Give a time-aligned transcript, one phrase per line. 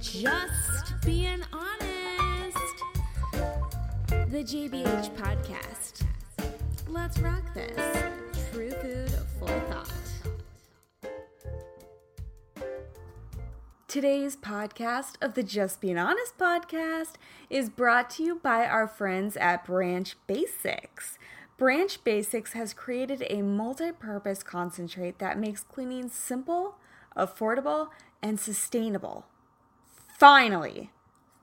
[0.00, 2.56] Just being honest.
[4.30, 6.06] The JBH podcast.
[6.88, 7.76] Let's rock this.
[8.50, 9.92] True food for thought.
[13.88, 17.16] Today's podcast of the Just Being Honest podcast
[17.50, 21.18] is brought to you by our friends at Branch Basics.
[21.58, 26.76] Branch Basics has created a multi purpose concentrate that makes cleaning simple,
[27.14, 27.88] affordable,
[28.22, 29.26] and sustainable.
[30.20, 30.90] Finally!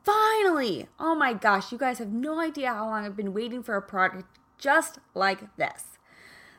[0.04, 0.88] Finally!
[1.00, 3.82] Oh my gosh, you guys have no idea how long I've been waiting for a
[3.82, 4.26] product
[4.60, 5.98] just like this.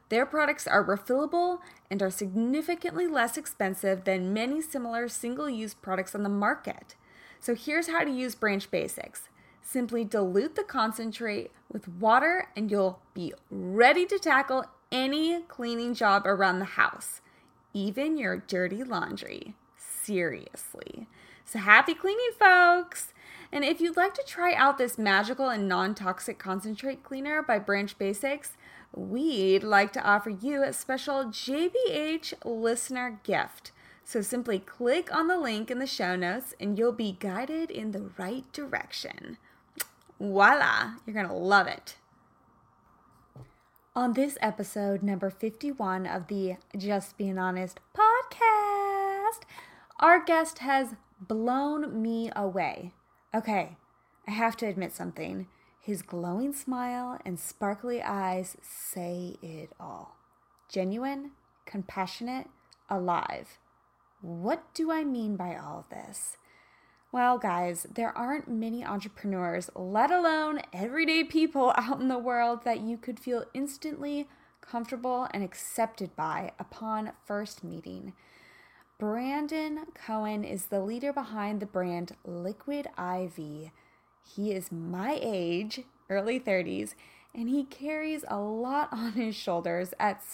[0.09, 6.13] Their products are refillable and are significantly less expensive than many similar single use products
[6.13, 6.97] on the market.
[7.39, 9.29] So here's how to use Branch Basics
[9.63, 16.27] simply dilute the concentrate with water, and you'll be ready to tackle any cleaning job
[16.27, 17.21] around the house,
[17.73, 19.55] even your dirty laundry.
[19.77, 21.07] Seriously.
[21.49, 23.15] So happy cleaning, folks!
[23.51, 27.59] And if you'd like to try out this magical and non toxic concentrate cleaner by
[27.59, 28.59] Branch Basics,
[28.95, 33.73] we'd like to offer you a special JBH listener gift.
[34.05, 37.93] So simply click on the link in the show notes and you'll be guided in
[37.93, 39.39] the right direction.
[40.21, 40.97] Voila!
[41.07, 41.97] You're to love it.
[43.97, 49.45] On this episode, number 51 of the Just Being Honest podcast,
[49.99, 52.93] our guest has blown me away.
[53.35, 53.77] Okay,
[54.27, 55.47] I have to admit something.
[55.81, 60.17] His glowing smile and sparkly eyes say it all.
[60.69, 61.33] Genuine,
[61.65, 62.49] compassionate,
[62.91, 63.59] alive.
[64.21, 66.37] What do I mean by all this?
[67.11, 72.81] Well, guys, there aren't many entrepreneurs, let alone everyday people out in the world, that
[72.81, 74.29] you could feel instantly
[74.61, 78.13] comfortable and accepted by upon first meeting.
[78.99, 83.71] Brandon Cohen is the leader behind the brand Liquid IV.
[84.27, 86.95] He is my age, early 30s,
[87.33, 90.25] and he carries a lot on his shoulders at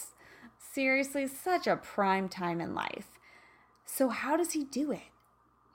[0.57, 3.19] seriously such a prime time in life.
[3.85, 5.11] So, how does he do it?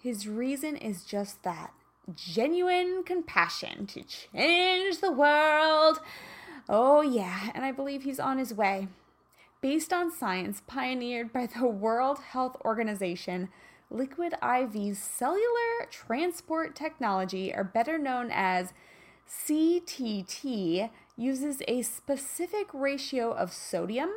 [0.03, 1.73] His reason is just that
[2.17, 6.01] genuine compassion to change the world.
[6.69, 8.89] Oh, yeah, and I believe he's on his way
[9.61, 13.49] based on science pioneered by the World Health Organization,
[13.91, 18.73] Liquid IV's cellular transport technology, or better known as
[19.29, 24.11] CTT, uses a specific ratio of sodium,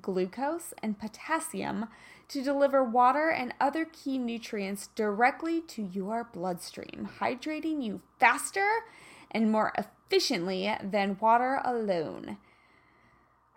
[0.00, 1.86] glucose, and potassium
[2.28, 8.68] to deliver water and other key nutrients directly to your bloodstream, hydrating you faster
[9.30, 12.36] and more efficiently than water alone.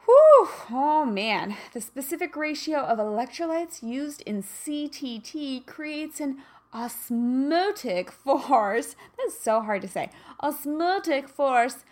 [0.06, 6.38] Whew, oh man, the specific ratio of electrolytes used in CTT creates an
[6.74, 8.96] osmotic force.
[9.18, 10.12] That's so hard to say.
[10.44, 11.86] Osmotic force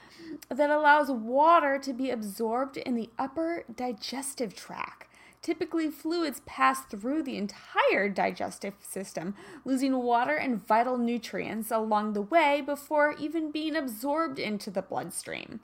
[0.49, 5.07] that allows water to be absorbed in the upper digestive tract.
[5.41, 9.35] Typically, fluids pass through the entire digestive system,
[9.65, 15.59] losing water and vital nutrients along the way before even being absorbed into the bloodstream.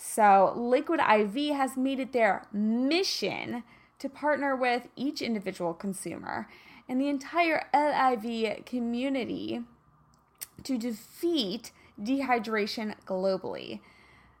[0.00, 3.64] So, Liquid IV has made it their mission
[3.98, 6.48] to partner with each individual consumer
[6.88, 9.62] and the entire LIV community
[10.62, 13.80] to defeat dehydration globally.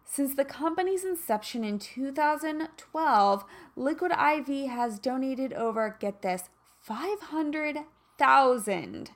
[0.04, 9.10] Since the company's inception in 2012, Liquid IV has donated over, get this, 500,000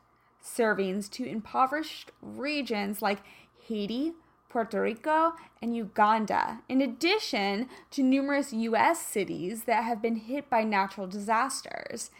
[0.45, 3.21] servings to impoverished regions like
[3.69, 4.15] Haiti,
[4.53, 5.33] Puerto Rico,
[5.63, 9.01] and Uganda, in addition to numerous U.S.
[9.01, 12.11] cities that have been hit by natural disasters.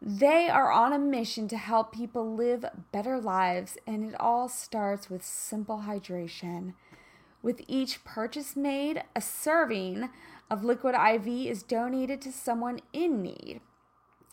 [0.00, 5.10] They are on a mission to help people live better lives, and it all starts
[5.10, 6.74] with simple hydration.
[7.42, 10.08] With each purchase made, a serving
[10.48, 13.60] of liquid IV is donated to someone in need.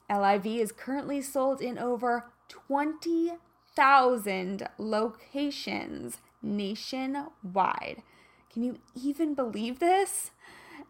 [0.07, 8.03] LIV is currently sold in over 20,000 locations nationwide.
[8.51, 10.31] Can you even believe this?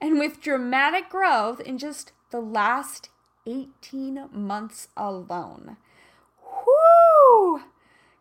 [0.01, 3.09] And with dramatic growth in just the last
[3.45, 5.77] 18 months alone.
[6.43, 7.61] Whoo!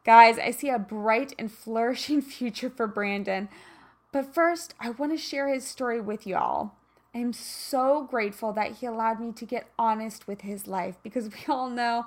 [0.04, 3.48] Guys, I see a bright and flourishing future for Brandon.
[4.12, 6.72] But first, I want to share his story with y'all.
[7.14, 11.52] I'm so grateful that he allowed me to get honest with his life because we
[11.52, 12.06] all know,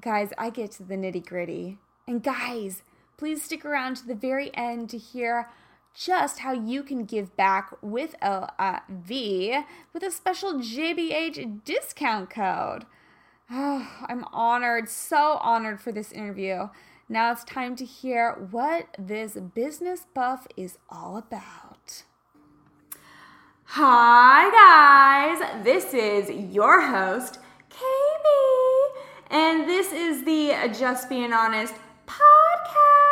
[0.00, 1.78] guys, I get to the nitty gritty.
[2.06, 2.82] And guys,
[3.20, 5.50] Please stick around to the very end to hear
[5.94, 12.86] just how you can give back with LIV with a special JBH discount code.
[13.50, 16.70] Oh, I'm honored, so honored for this interview.
[17.10, 22.04] Now it's time to hear what this business buff is all about.
[23.64, 25.62] Hi, guys.
[25.62, 27.38] This is your host,
[27.68, 28.86] KB,
[29.30, 31.74] and this is the Just Being Honest
[32.06, 33.09] podcast.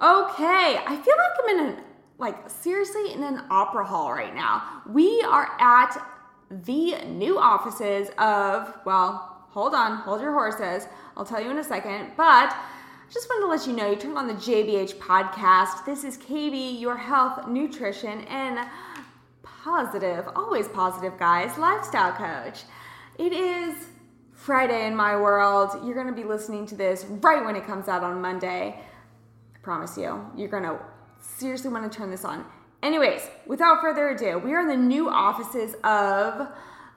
[0.00, 1.84] Okay, I feel like I'm in an
[2.18, 4.82] like seriously in an opera hall right now.
[4.88, 5.96] We are at
[6.50, 10.88] the new offices of, well, hold on, hold your horses.
[11.16, 13.96] I'll tell you in a second, but I just wanted to let you know you
[13.96, 15.84] turned on the JBH podcast.
[15.84, 18.68] This is KB, your health, nutrition, and
[19.42, 22.62] positive, always positive, guys, lifestyle coach.
[23.18, 23.74] It is
[24.32, 25.84] Friday in my world.
[25.84, 28.80] You're going to be listening to this right when it comes out on Monday.
[29.58, 30.78] I promise you, you're to
[31.20, 32.44] seriously want to turn this on.
[32.82, 36.48] Anyways, without further ado, we are in the new offices of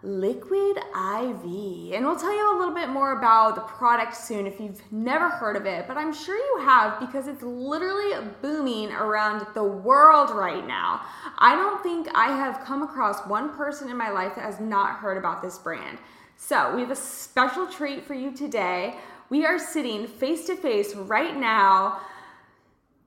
[0.03, 1.93] Liquid IV.
[1.93, 5.29] And we'll tell you a little bit more about the product soon if you've never
[5.29, 10.31] heard of it, but I'm sure you have because it's literally booming around the world
[10.31, 11.01] right now.
[11.37, 14.97] I don't think I have come across one person in my life that has not
[14.97, 15.99] heard about this brand.
[16.35, 18.95] So, we have a special treat for you today.
[19.29, 22.01] We are sitting face to face right now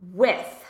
[0.00, 0.64] with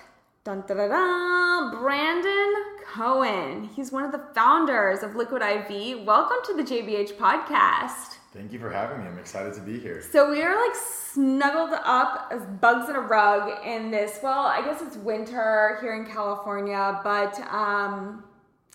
[0.44, 2.54] Dun, da, da, da, Brandon
[2.92, 3.70] Cohen.
[3.74, 6.06] He's one of the founders of Liquid IV.
[6.06, 8.18] Welcome to the JBH podcast.
[8.34, 9.06] Thank you for having me.
[9.06, 10.02] I'm excited to be here.
[10.02, 14.18] So we are like snuggled up as bugs in a rug in this.
[14.22, 18.24] Well, I guess it's winter here in California, but um,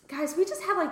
[0.08, 0.92] guys, we just had like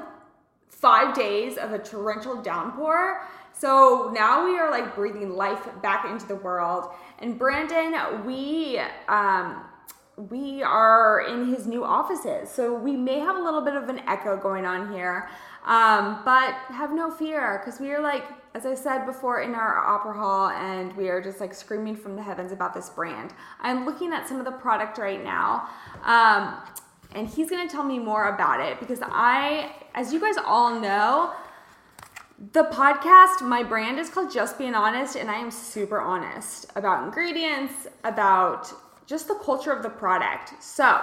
[0.70, 3.26] five days of a torrential downpour.
[3.58, 6.92] So now we are like breathing life back into the world.
[7.20, 9.64] And Brandon, we um,
[10.30, 12.50] we are in his new offices.
[12.50, 15.30] So we may have a little bit of an echo going on here.
[15.66, 18.24] Um, but have no fear because we are like,
[18.56, 22.16] as I said before, in our opera hall and we are just like screaming from
[22.16, 23.34] the heavens about this brand.
[23.60, 25.68] I'm looking at some of the product right now.
[26.04, 26.56] Um,
[27.14, 31.34] and he's to tell me more about it because I, as you guys all know,
[32.38, 37.04] the podcast, my brand is called Just Being Honest, and I am super honest about
[37.04, 38.72] ingredients, about
[39.08, 40.62] just the culture of the product.
[40.62, 41.02] So,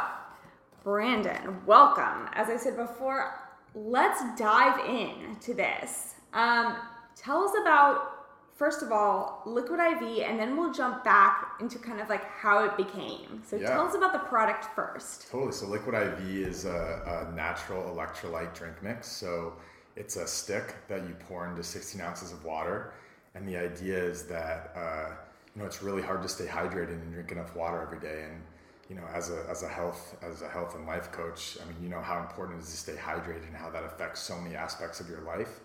[0.84, 2.28] Brandon, welcome.
[2.34, 3.34] As I said before,
[3.75, 6.14] let's dive in to this.
[6.32, 6.76] Um,
[7.16, 8.12] tell us about
[8.54, 12.64] first of all liquid iv and then we'll jump back into kind of like how
[12.64, 13.69] it became so yeah.
[13.69, 18.54] tell us about the product first totally so liquid iv is a, a, natural electrolyte
[18.54, 19.54] drink mix so
[19.96, 22.93] it's a stick that you pour into 16 ounces of water
[23.35, 25.14] and the idea is that uh,
[25.55, 28.25] you know, it's really hard to stay hydrated and drink enough water every day.
[28.29, 28.43] And
[28.88, 31.76] you know, as a as a health as a health and life coach, I mean,
[31.82, 34.56] you know how important it is to stay hydrated and how that affects so many
[34.56, 35.61] aspects of your life.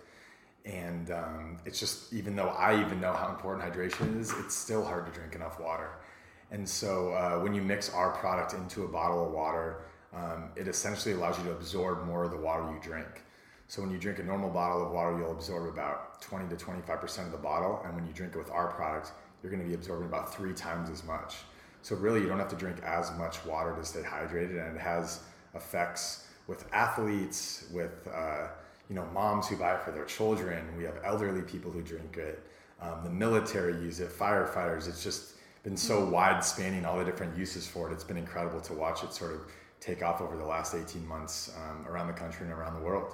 [0.66, 4.84] And um, it's just even though I even know how important hydration is, it's still
[4.84, 5.90] hard to drink enough water.
[6.52, 9.82] And so uh, when you mix our product into a bottle of water,
[10.14, 13.08] um, it essentially allows you to absorb more of the water you drink.
[13.70, 17.26] So when you drink a normal bottle of water, you'll absorb about 20 to 25%
[17.28, 17.80] of the bottle.
[17.86, 19.12] And when you drink it with our product,
[19.44, 21.36] you're going to be absorbing about three times as much.
[21.84, 24.82] So really, you don't have to drink as much water to stay hydrated, and it
[24.82, 25.22] has
[25.54, 28.48] effects with athletes, with uh,
[28.90, 30.66] you know moms who buy it for their children.
[30.76, 32.44] We have elderly people who drink it.
[32.82, 34.10] Um, the military use it.
[34.10, 34.88] Firefighters.
[34.88, 37.94] It's just been so wide spanning all the different uses for it.
[37.94, 39.42] It's been incredible to watch it sort of
[39.80, 43.14] take off over the last 18 months um, around the country and around the world.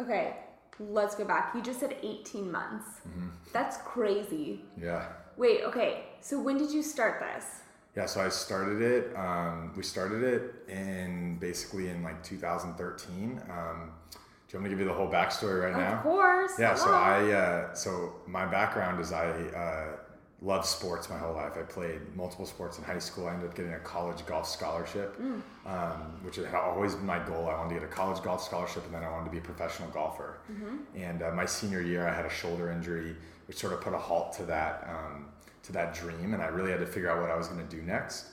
[0.00, 0.36] Okay,
[0.78, 1.54] let's go back.
[1.54, 2.86] You just said 18 months.
[3.08, 3.28] Mm-hmm.
[3.52, 4.62] That's crazy.
[4.80, 5.06] Yeah.
[5.36, 6.04] Wait, okay.
[6.20, 7.62] So when did you start this?
[7.96, 9.16] Yeah, so I started it.
[9.16, 13.40] Um, we started it in basically in like 2013.
[13.48, 15.96] Um, do you want me to give you the whole backstory right of now?
[15.96, 16.52] Of course.
[16.58, 16.74] Yeah.
[16.74, 19.96] So I, uh, so my background is I uh,
[20.44, 21.52] loved sports my whole life.
[21.58, 23.26] I played multiple sports in high school.
[23.26, 25.40] I ended up getting a college golf scholarship, mm.
[25.66, 27.48] um, which had always been my goal.
[27.48, 29.40] I wanted to get a college golf scholarship, and then I wanted to be a
[29.40, 30.38] professional golfer.
[30.52, 30.76] Mm-hmm.
[30.96, 33.98] And uh, my senior year, I had a shoulder injury which sort of put a
[33.98, 35.26] halt to that um,
[35.64, 37.76] to that dream, and I really had to figure out what I was going to
[37.76, 38.26] do next.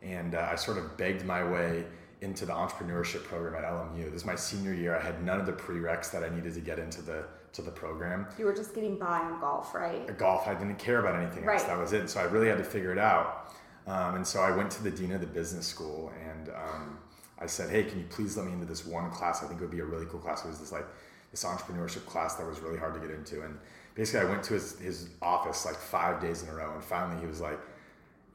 [0.00, 1.84] And uh, I sort of begged my way
[2.20, 4.04] into the entrepreneurship program at LMU.
[4.06, 4.96] This is my senior year.
[4.96, 7.24] I had none of the prereqs that I needed to get into the
[7.58, 8.26] to the program.
[8.38, 10.16] You were just getting by on golf, right?
[10.18, 10.46] Golf.
[10.48, 11.58] I didn't care about anything right.
[11.58, 11.64] else.
[11.64, 12.08] That was it.
[12.08, 13.52] So I really had to figure it out.
[13.86, 16.98] Um, and so I went to the dean of the business school and um,
[17.38, 19.42] I said, "Hey, can you please let me into this one class?
[19.42, 20.44] I think it would be a really cool class.
[20.44, 20.86] It was this like
[21.30, 23.58] this entrepreneurship class that was really hard to get into." And
[23.98, 27.20] basically I went to his, his office like five days in a row and finally
[27.20, 27.58] he was like,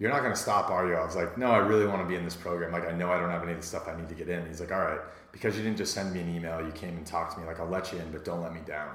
[0.04, 0.96] you're not going to stop, are you?
[0.96, 2.74] I was like, no, I really want to be in this program.
[2.74, 4.46] Like, I know I don't have any of the stuff I need to get in.
[4.46, 5.00] He's like, all right,
[5.32, 7.48] because you didn't just send me an email, you came and talked to me.
[7.48, 8.94] Like, I'll let you in, but don't let me down.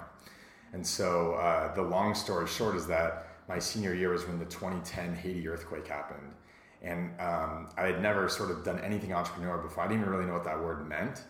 [0.75, 4.45] And so uh, the long story short is that my senior year was when the
[4.45, 6.35] 2010 Haiti earthquake happened.
[6.83, 9.85] And um, I had never sort of done anything entrepreneur before.
[9.85, 11.23] I didn't even really know what that word meant.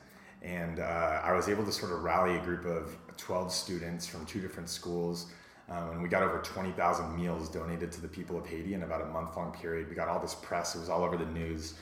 [0.42, 4.26] And uh, I was able to sort of rally a group of 12 students from
[4.26, 5.30] two different schools.
[5.68, 9.02] Um, and we got over 20,000 meals donated to the people of Haiti in about
[9.02, 9.88] a month long period.
[9.88, 11.74] We got all this press, it was all over the news.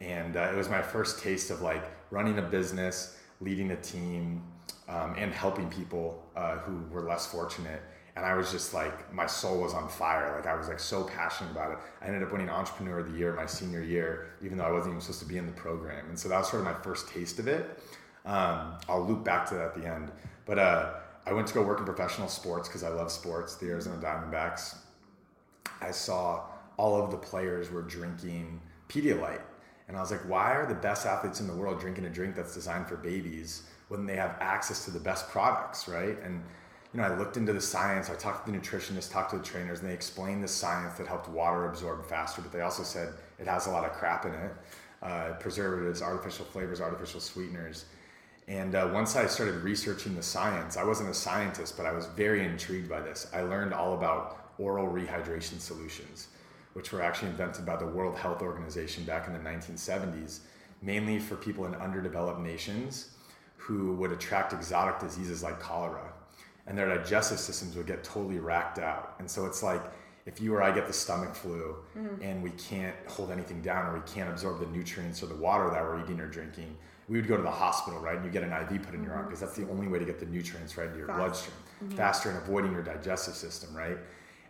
[0.00, 4.42] And uh, it was my first taste of like running a business, leading a team,
[4.88, 7.82] um, and helping people uh, who were less fortunate
[8.18, 10.34] and I was just like my soul was on fire.
[10.34, 11.78] Like I was like so passionate about it.
[12.02, 14.94] I ended up winning Entrepreneur of the Year my senior year, even though I wasn't
[14.94, 16.08] even supposed to be in the program.
[16.08, 17.80] And so that was sort of my first taste of it.
[18.26, 20.10] Um, I'll loop back to that at the end.
[20.46, 20.94] But uh,
[21.28, 23.56] I went to go work in professional sports because I love sports.
[23.56, 24.76] The Arizona Diamondbacks.
[25.82, 26.44] I saw
[26.78, 29.42] all of the players were drinking Pedialyte,
[29.88, 32.34] and I was like, why are the best athletes in the world drinking a drink
[32.34, 36.18] that's designed for babies when they have access to the best products, right?
[36.22, 36.42] And
[36.94, 38.08] you know, I looked into the science.
[38.08, 41.06] I talked to the nutritionists, talked to the trainers, and they explained the science that
[41.06, 42.40] helped water absorb faster.
[42.40, 44.52] But they also said it has a lot of crap in it,
[45.02, 47.84] uh, preservatives, artificial flavors, artificial sweeteners.
[48.48, 52.06] And uh, once I started researching the science, I wasn't a scientist, but I was
[52.06, 53.30] very intrigued by this.
[53.32, 56.28] I learned all about oral rehydration solutions,
[56.72, 60.40] which were actually invented by the World Health Organization back in the 1970s,
[60.80, 63.10] mainly for people in underdeveloped nations
[63.56, 66.12] who would attract exotic diseases like cholera
[66.68, 69.14] and their digestive systems would get totally racked out.
[69.18, 69.82] And so it's like
[70.26, 72.22] if you or I get the stomach flu mm-hmm.
[72.22, 75.70] and we can't hold anything down or we can't absorb the nutrients or the water
[75.70, 76.76] that we're eating or drinking,
[77.08, 78.16] we would go to the hospital, right?
[78.16, 79.46] And you get an IV put in your arm because mm-hmm.
[79.46, 81.18] that's the only way to get the nutrients right into your Fast.
[81.18, 81.96] bloodstream mm-hmm.
[81.96, 83.98] faster and avoiding your digestive system, right?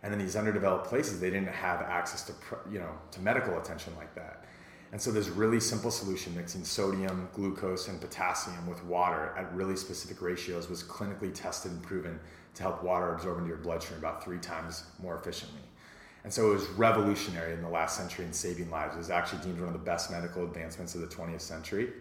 [0.03, 2.33] And in these underdeveloped places, they didn't have access to,
[2.71, 4.45] you know, to medical attention like that.
[4.91, 9.75] And so this really simple solution mixing sodium, glucose, and potassium with water at really
[9.75, 12.19] specific ratios was clinically tested and proven
[12.55, 15.61] to help water absorb into your bloodstream about three times more efficiently.
[16.23, 18.95] And so it was revolutionary in the last century in saving lives.
[18.95, 21.91] It was actually deemed one of the best medical advancements of the 20th century.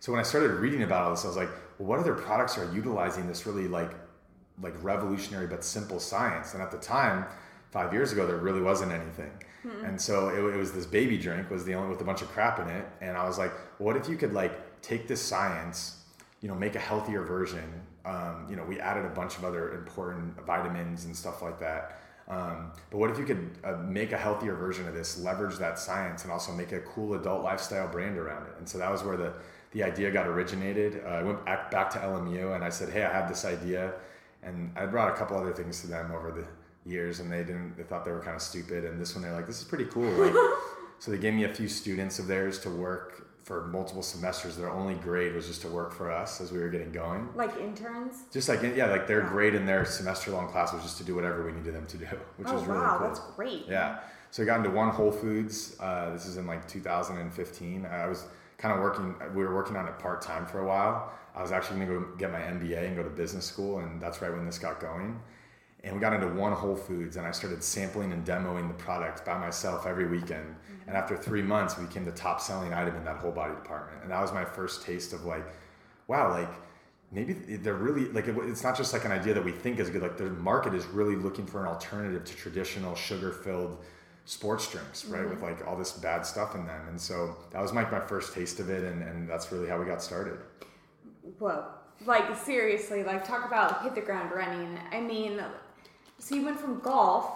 [0.00, 2.58] So when I started reading about all this, I was like, well, what other products
[2.58, 3.92] are utilizing this really like
[4.60, 6.54] like revolutionary but simple science?
[6.54, 7.26] And at the time,
[7.70, 9.30] five years ago, there really wasn't anything.
[9.64, 9.84] Mm-hmm.
[9.84, 12.28] And so it, it, was this baby drink was the only with a bunch of
[12.28, 12.86] crap in it.
[13.00, 16.02] And I was like, well, what if you could like take this science,
[16.40, 17.70] you know, make a healthier version.
[18.04, 22.00] Um, you know, we added a bunch of other important vitamins and stuff like that.
[22.28, 25.78] Um, but what if you could uh, make a healthier version of this, leverage that
[25.78, 28.54] science, and also make a cool adult lifestyle brand around it?
[28.58, 29.34] And so that was where the
[29.72, 31.02] the idea got originated.
[31.04, 33.94] Uh, I went back, back to LMU and I said, hey, I have this idea,
[34.42, 36.44] and I brought a couple other things to them over the
[36.88, 38.84] years and they didn't they thought they were kind of stupid.
[38.84, 40.10] And this one they're like this is pretty cool.
[40.10, 40.34] Like,
[40.98, 44.56] so they gave me a few students of theirs to work for multiple semesters.
[44.56, 47.28] Their only grade was just to work for us as we were getting going.
[47.34, 48.24] Like interns?
[48.32, 51.14] Just like yeah like their grade in their semester long class was just to do
[51.14, 53.08] whatever we needed them to do which oh, was really wow cool.
[53.08, 53.66] that's great.
[53.68, 54.00] Yeah.
[54.32, 58.26] So i got into one whole foods uh, this is in like 2015 i was
[58.60, 61.76] kind of working we were working on it part-time for a while i was actually
[61.80, 64.44] going to go get my mba and go to business school and that's right when
[64.46, 65.18] this got going
[65.82, 69.24] and we got into one Whole Foods and I started sampling and demoing the product
[69.24, 70.44] by myself every weekend.
[70.44, 70.88] Mm-hmm.
[70.88, 74.02] And after three months, we became the top selling item in that whole body department.
[74.02, 75.46] And that was my first taste of like,
[76.06, 76.50] wow, like
[77.12, 80.02] maybe they're really like it's not just like an idea that we think is good.
[80.02, 83.78] Like the market is really looking for an alternative to traditional sugar filled
[84.30, 85.22] sports drinks, right?
[85.22, 85.30] Mm-hmm.
[85.30, 86.88] With like all this bad stuff in them.
[86.88, 88.84] And so that was like my first taste of it.
[88.84, 90.38] And, and that's really how we got started.
[91.40, 91.64] Whoa.
[92.06, 94.78] Like seriously, like talk about hit the ground running.
[94.92, 95.42] I mean,
[96.18, 97.28] so you went from golf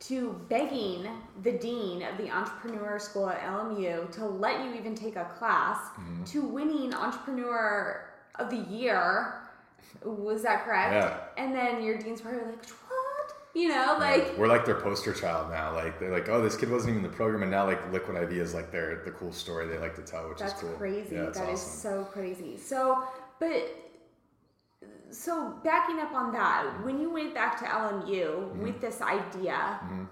[0.00, 1.06] to begging
[1.42, 5.76] the dean of the entrepreneur school at LMU to let you even take a class
[5.76, 6.24] mm-hmm.
[6.24, 9.34] to winning entrepreneur of the year.
[10.02, 10.94] Was that correct?
[10.94, 11.44] Yeah.
[11.44, 12.64] And then your dean's probably like?
[13.58, 14.38] You know, like yeah.
[14.38, 15.74] we're like their poster child now.
[15.74, 18.16] Like they're like, oh, this kid wasn't even in the program, and now like Liquid
[18.22, 20.68] IV is like their the cool story they like to tell, which That's is cool.
[20.68, 21.16] That's crazy.
[21.16, 21.54] Yeah, that awesome.
[21.54, 22.56] is so crazy.
[22.56, 23.02] So,
[23.40, 23.74] but
[25.10, 28.62] so backing up on that, when you went back to LMU mm-hmm.
[28.62, 30.04] with this idea, mm-hmm.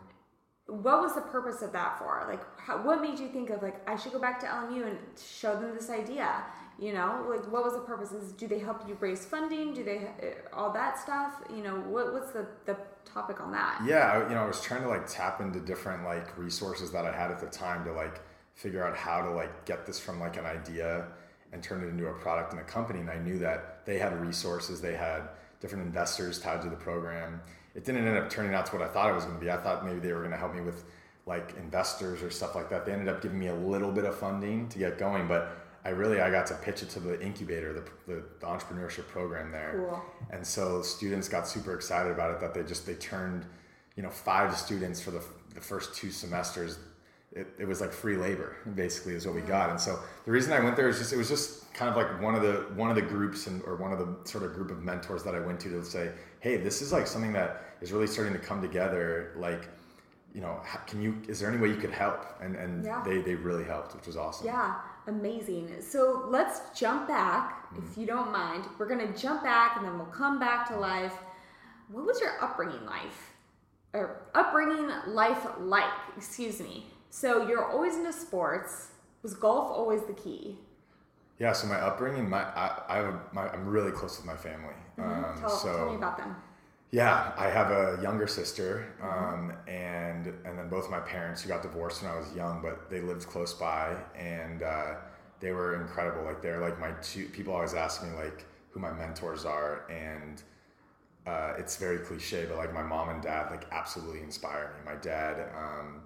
[0.66, 2.26] what was the purpose of that for?
[2.28, 4.98] Like, how, what made you think of like I should go back to LMU and
[5.16, 6.42] show them this idea?
[6.78, 8.12] You know, like what was the purpose?
[8.12, 9.72] Is do they help you raise funding?
[9.72, 11.32] Do they uh, all that stuff?
[11.48, 13.80] You know, what, what's the the topic on that?
[13.86, 17.16] Yeah, you know, I was trying to like tap into different like resources that I
[17.16, 18.20] had at the time to like
[18.54, 21.06] figure out how to like get this from like an idea
[21.52, 23.00] and turn it into a product and a company.
[23.00, 25.30] And I knew that they had resources, they had
[25.60, 27.40] different investors tied to the program.
[27.74, 29.50] It didn't end up turning out to what I thought it was going to be.
[29.50, 30.84] I thought maybe they were going to help me with
[31.26, 32.86] like investors or stuff like that.
[32.86, 35.90] They ended up giving me a little bit of funding to get going, but I
[35.90, 39.72] really I got to pitch it to the incubator, the, the, the entrepreneurship program there,
[39.88, 40.02] Cool.
[40.30, 43.44] and so students got super excited about it that they just they turned,
[43.96, 45.22] you know, five students for the
[45.54, 46.78] the first two semesters.
[47.32, 50.52] It, it was like free labor basically is what we got, and so the reason
[50.52, 52.88] I went there is just it was just kind of like one of the one
[52.90, 55.40] of the groups and or one of the sort of group of mentors that I
[55.40, 57.50] went to to say, hey, this is like something that
[57.80, 59.68] is really starting to come together, like.
[60.34, 61.16] You know, can you?
[61.28, 62.20] Is there any way you could help?
[62.42, 63.02] And and Yeah.
[63.06, 64.46] they they really helped, which was awesome.
[64.46, 64.74] Yeah,
[65.06, 65.80] amazing.
[65.80, 68.64] So let's jump back, if you don't mind.
[68.78, 71.14] We're gonna jump back and then we'll come back to life.
[71.88, 73.32] What was your upbringing life?
[73.92, 76.86] Or upbringing life like, excuse me.
[77.10, 78.88] So you're always into sports.
[79.22, 80.58] Was golf always the key?
[81.38, 84.74] Yeah, so my upbringing, my I, I my, I'm really close with my family.
[84.98, 85.40] Um, Mm-hmm.
[85.40, 86.36] tell, so tell me about them.
[86.92, 91.62] Yeah, I have a younger sister, um, and and then both my parents who got
[91.62, 94.94] divorced when I was young, but they lived close by, and uh,
[95.40, 96.24] they were incredible.
[96.24, 97.26] Like they're like my two.
[97.28, 100.42] People always ask me like who my mentors are, and
[101.26, 104.92] uh, it's very cliche, but like my mom and dad like absolutely inspire me.
[104.92, 106.02] My dad, um,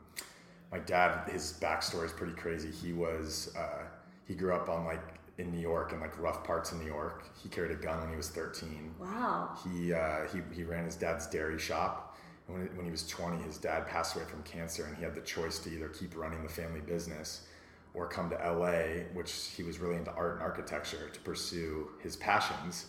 [0.72, 2.70] my dad, his backstory is pretty crazy.
[2.70, 3.84] He was uh,
[4.26, 7.24] he grew up on like in New York in like rough parts of New York.
[7.42, 8.94] He carried a gun when he was 13.
[9.00, 9.56] Wow.
[9.64, 12.18] He uh, he he ran his dad's dairy shop.
[12.46, 15.14] And when, when he was 20, his dad passed away from cancer, and he had
[15.14, 17.46] the choice to either keep running the family business
[17.94, 22.16] or come to LA, which he was really into art and architecture, to pursue his
[22.16, 22.86] passions.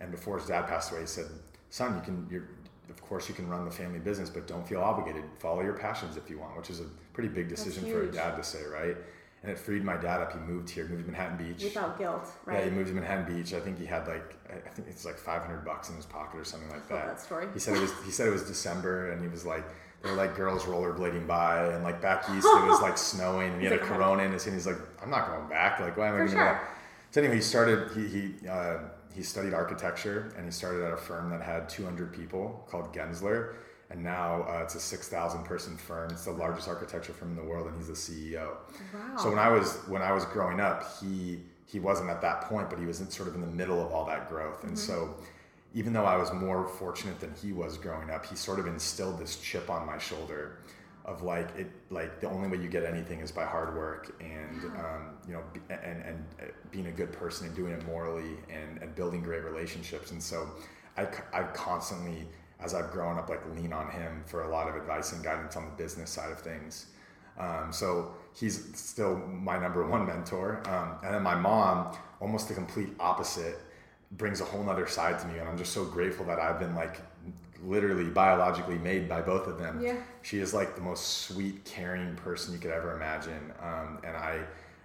[0.00, 1.26] And before his dad passed away, he said,
[1.68, 2.26] "Son, you can.
[2.30, 2.48] You're,
[2.88, 5.22] of course, you can run the family business, but don't feel obligated.
[5.38, 8.36] Follow your passions if you want," which is a pretty big decision for a dad
[8.36, 8.96] to say, right?
[9.42, 10.32] And it freed my dad up.
[10.32, 11.64] He moved here, moved to Manhattan Beach.
[11.64, 12.58] Without guilt, right?
[12.58, 13.54] Yeah, he moved to Manhattan Beach.
[13.54, 16.44] I think he had like I think it's like 500 bucks in his pocket or
[16.44, 17.06] something like that.
[17.06, 17.46] that story.
[17.54, 19.64] He said it was he said it was December and he was like
[20.02, 23.62] there were like girls rollerblading by and like back east it was like snowing and
[23.62, 24.56] he had a like, Corona in his hand.
[24.56, 25.80] He's like I'm not going back.
[25.80, 26.38] Like why am I going sure.
[26.38, 26.60] to?
[27.10, 28.78] So anyway, he started he he uh,
[29.14, 33.54] he studied architecture and he started at a firm that had 200 people called Gensler.
[33.90, 36.10] And now uh, it's a 6,000 person firm.
[36.12, 38.52] It's the largest architecture firm in the world, and he's the CEO.
[38.94, 39.16] Wow.
[39.16, 42.68] So when I was when I was growing up, he he wasn't at that point,
[42.68, 44.64] but he was in, sort of in the middle of all that growth.
[44.64, 45.14] And so,
[45.72, 49.20] even though I was more fortunate than he was growing up, he sort of instilled
[49.20, 50.58] this chip on my shoulder
[51.04, 54.64] of like it like the only way you get anything is by hard work and
[54.78, 58.36] um, you know be- and and uh, being a good person and doing it morally
[58.50, 60.10] and, and building great relationships.
[60.10, 60.48] And so,
[60.96, 62.26] I I've constantly
[62.62, 65.56] as I've grown up like lean on him for a lot of advice and guidance
[65.56, 66.86] on the business side of things.
[67.38, 70.62] Um, so he's still my number one mentor.
[70.68, 73.58] Um, and then my mom, almost the complete opposite,
[74.12, 75.38] brings a whole nother side to me.
[75.38, 77.00] And I'm just so grateful that I've been like
[77.64, 79.80] literally biologically made by both of them.
[79.80, 79.96] Yeah.
[80.22, 83.52] She is like the most sweet, caring person you could ever imagine.
[83.62, 84.40] Um, and I,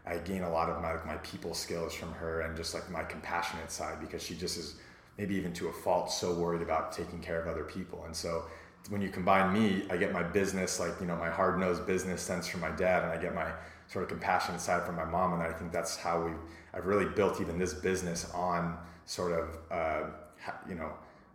[0.06, 2.90] I gain a lot of my, like, my people skills from her and just like
[2.90, 4.76] my compassionate side because she just is
[5.18, 8.04] maybe even to a fault so worried about taking care of other people.
[8.06, 8.46] And so
[8.90, 12.22] when you combine me, I get my business, like, you know, my hard nosed business
[12.22, 13.52] sense from my dad, and I get my
[13.88, 15.34] sort of compassionate side from my mom.
[15.34, 16.32] And I think that's how we,
[16.74, 20.10] I've really built even this business on sort of, uh,
[20.68, 20.92] you know,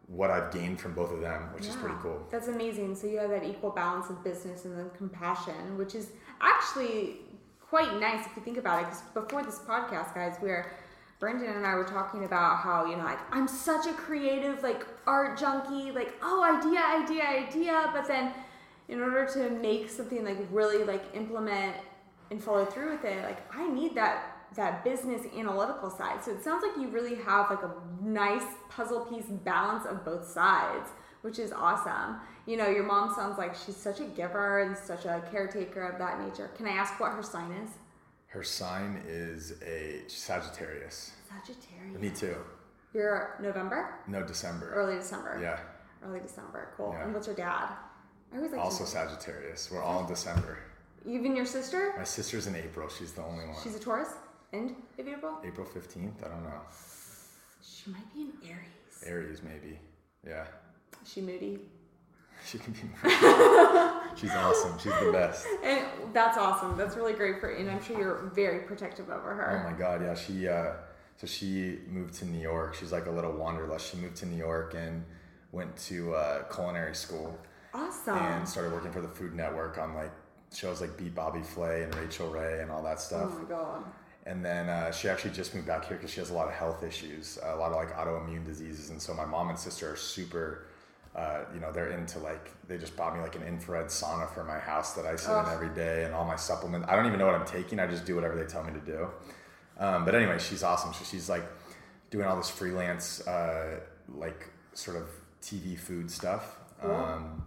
[0.06, 2.26] what I've gained from both of them, which is pretty cool.
[2.30, 2.96] That's amazing.
[2.96, 6.08] So you have that equal balance of business and then compassion, which is
[6.40, 7.18] actually
[7.60, 8.86] quite nice if you think about it.
[8.86, 10.72] Because before this podcast, guys, where
[11.20, 14.86] Brandon and I were talking about how you know, like I'm such a creative, like
[15.06, 18.32] art junkie, like oh, idea, idea, idea, but then
[18.88, 21.76] in order to make something like really like implement
[22.30, 26.24] and follow through with it, like I need that that business analytical side.
[26.24, 27.70] So it sounds like you really have like a
[28.02, 30.88] nice puzzle piece balance of both sides,
[31.20, 32.16] which is awesome.
[32.46, 35.98] You know, your mom sounds like she's such a giver and such a caretaker of
[35.98, 36.50] that nature.
[36.56, 37.70] Can I ask what her sign is?
[38.30, 41.10] Her sign is a Sagittarius.
[41.28, 42.00] Sagittarius.
[42.00, 42.36] Me too.
[42.94, 43.96] You're November?
[44.06, 44.72] No, December.
[44.72, 45.38] Early December.
[45.42, 45.58] Yeah.
[46.04, 46.72] Early December.
[46.76, 46.94] Cool.
[46.96, 47.04] Yeah.
[47.04, 47.70] And what's your dad?
[48.32, 48.84] I always like Also.
[48.84, 49.68] Sagittarius.
[49.72, 50.58] We're all in December.
[51.04, 51.92] Even your sister?
[51.98, 52.88] My sister's in April.
[52.88, 53.56] She's the only one.
[53.64, 54.10] She's a Taurus?
[54.52, 55.38] End of April?
[55.44, 56.24] April 15th?
[56.24, 56.60] I don't know.
[57.64, 59.04] She might be an Aries.
[59.06, 59.76] Aries, maybe.
[60.24, 60.44] Yeah.
[61.02, 61.58] Is she moody?
[62.46, 62.80] She can be.
[64.16, 64.78] She's awesome.
[64.78, 65.46] She's the best.
[65.62, 66.76] And that's awesome.
[66.76, 69.64] That's really great for and I'm sure you're very protective over her.
[69.66, 70.02] Oh my God.
[70.02, 70.14] Yeah.
[70.14, 70.72] She, uh,
[71.16, 72.74] so she moved to New York.
[72.74, 73.90] She's like a little wanderlust.
[73.90, 75.04] She moved to New York and
[75.52, 77.38] went to uh, culinary school
[77.74, 78.16] awesome.
[78.16, 80.12] and started working for the Food Network on like
[80.52, 83.30] shows like Beat Bobby Flay and Rachael Ray and all that stuff.
[83.32, 83.84] oh my god.
[84.26, 86.52] And then uh, she actually just moved back here because she has a lot of
[86.52, 88.90] health issues, a lot of like autoimmune diseases.
[88.90, 90.66] And so my mom and sister are super,
[91.14, 94.44] uh, you know, they're into like, they just bought me like an infrared sauna for
[94.44, 95.46] my house that I sit Ugh.
[95.46, 96.86] in every day and all my supplements.
[96.88, 97.80] I don't even know what I'm taking.
[97.80, 99.08] I just do whatever they tell me to do.
[99.78, 100.92] Um, but anyway, she's awesome.
[100.92, 101.44] So she's like
[102.10, 103.80] doing all this freelance, uh,
[104.14, 105.08] like sort of
[105.42, 106.58] TV food stuff.
[106.80, 106.94] Cool.
[106.94, 107.44] Um,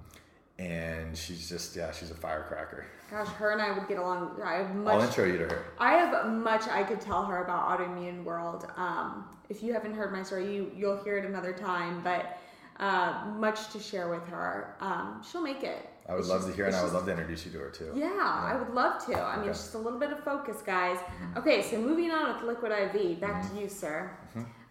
[0.60, 2.86] and she's just yeah, she's a firecracker.
[3.10, 4.40] Gosh, her and I would get along.
[4.44, 5.04] I have I'll much.
[5.08, 5.66] intro you to her.
[5.80, 8.68] I have much I could tell her about autoimmune world.
[8.76, 12.02] Um, if you haven't heard my story, you you'll hear it another time.
[12.04, 12.38] But
[12.80, 14.76] uh, much to share with her.
[14.80, 15.90] Um, she'll make it.
[16.08, 17.60] I would It's love just- to hear, and I would love to introduce you to
[17.60, 17.92] her too.
[17.96, 19.14] Yeah, I would love to.
[19.20, 19.50] I mean, Okay.
[19.50, 20.98] just a little bit of focus, guys.
[21.38, 24.12] Okay, so moving on with Liquid IV, back to you, sir.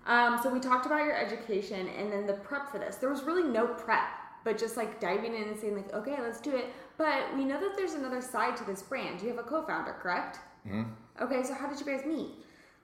[0.04, 2.96] Um, so we talked about your education and then the prep for this.
[2.96, 4.02] There was really no prep,
[4.44, 6.66] but just like diving in and saying like, okay, let's do it.
[6.98, 9.22] But we know that there's another side to this brand.
[9.22, 10.40] You have a co-founder, correct?
[10.66, 10.82] Mm-hmm.
[11.22, 12.30] Okay, so how did you guys meet?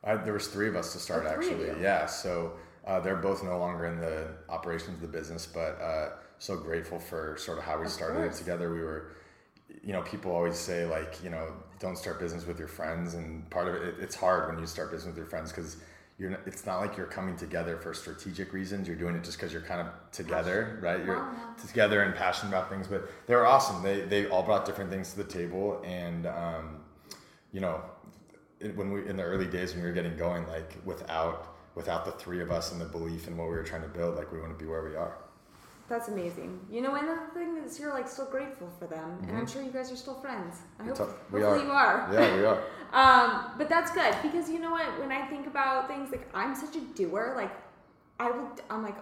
[0.04, 1.72] I, there was three of us to start Oh, actually.
[1.82, 2.06] Yeah.
[2.06, 2.52] So
[2.88, 6.98] uh, they're both no longer in the operations of the business, but uh, so grateful
[6.98, 8.36] for sort of how we Of started course.
[8.36, 8.72] it together.
[8.72, 9.12] We were,
[9.84, 13.48] you know, people always say like, you know, don't start business with your friends, and
[13.50, 15.76] part of it, it's hard when you start business with your friends because
[16.18, 16.32] you're.
[16.46, 18.88] It's not like you're coming together for strategic reasons.
[18.88, 21.04] You're doing it just because you're kind of together, right?
[21.04, 21.54] You're Wow.
[21.68, 22.88] together and passionate about things.
[22.88, 23.82] But they were awesome.
[23.82, 26.80] They they all brought different things to the table, and um,
[27.52, 27.80] you know,
[28.60, 32.04] it, when we in the early days when we were getting going, like without without
[32.04, 34.30] the three of us and the belief in what we were trying to build, like
[34.32, 35.16] we wouldn't be where we are.
[35.88, 36.60] That's amazing.
[36.70, 39.62] You know, and the thing is, you're like still grateful for them, and I'm sure
[39.62, 40.56] you guys are still friends.
[40.78, 41.58] I hope, It's a- hopefully we are.
[41.64, 42.08] you are.
[42.12, 42.62] Yeah, we are.
[42.90, 44.98] Um, but that's good because you know what?
[44.98, 47.34] When I think about things, like I'm such a doer.
[47.36, 47.52] Like
[48.18, 48.50] I will.
[48.70, 48.96] I'm like,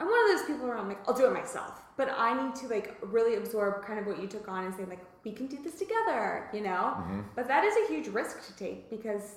[0.00, 1.74] I'm one of those people where I'm like, I'll do it myself.
[1.96, 4.84] But I need to like really absorb kind of what you took on and say
[4.86, 6.48] like, we can do this together.
[6.52, 6.96] You know.
[7.36, 9.36] But that is a huge risk to take because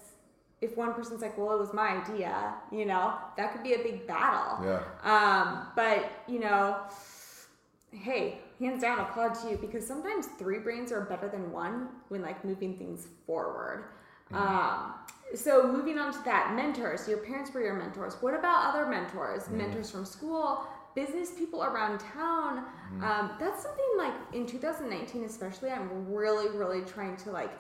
[0.62, 2.54] if one person's like, well, it was my idea.
[2.72, 4.66] You know, that could be a big battle.
[4.66, 4.82] Yeah.
[5.04, 6.78] Um, but you know,
[7.92, 12.22] hey, hands down, applaud to you because sometimes three brains are better than one when
[12.22, 13.86] like moving things forward.
[14.32, 14.94] Um,
[15.36, 17.08] so moving on to that, mentors.
[17.08, 18.16] Your parents were your mentors.
[18.22, 19.50] What about other mentors?
[19.50, 22.66] Mentors from school, business people around town.
[23.02, 25.72] Um, that's something like in 2019, especially.
[25.72, 27.52] I'm really, really trying to like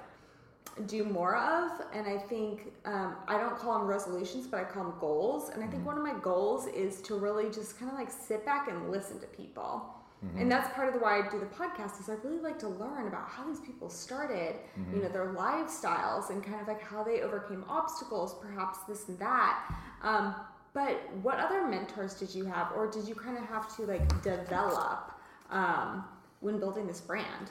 [0.85, 4.83] do more of and i think um, i don't call them resolutions but i call
[4.83, 5.49] them goals.
[5.49, 8.45] And i think one of my goals is to really just kind of like sit
[8.45, 9.95] back and listen to people.
[10.37, 12.67] And that's part of the why i do the podcast is i really like to
[12.67, 14.55] learn about how these people started
[14.93, 19.17] you know their lifestyles and kind of like how they overcame obstacles perhaps this and
[19.19, 19.63] that.
[20.01, 20.35] Um,
[20.73, 24.07] but what other mentors did you have or did you kind of have to like
[24.21, 25.11] develop
[25.49, 26.05] um,
[26.41, 27.49] when building this brand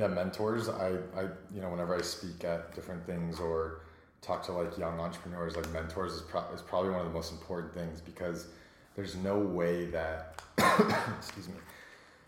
[0.00, 0.70] Yeah, mentors.
[0.70, 1.22] I, I,
[1.54, 3.82] you know, whenever I speak at different things or
[4.22, 7.32] talk to like young entrepreneurs, like mentors is, pro- is probably one of the most
[7.32, 8.46] important things because
[8.96, 10.40] there's no way that,
[11.18, 11.54] excuse me,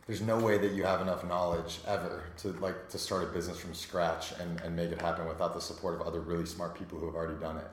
[0.06, 3.58] there's no way that you have enough knowledge ever to like to start a business
[3.58, 6.98] from scratch and, and make it happen without the support of other really smart people
[6.98, 7.70] who have already done it.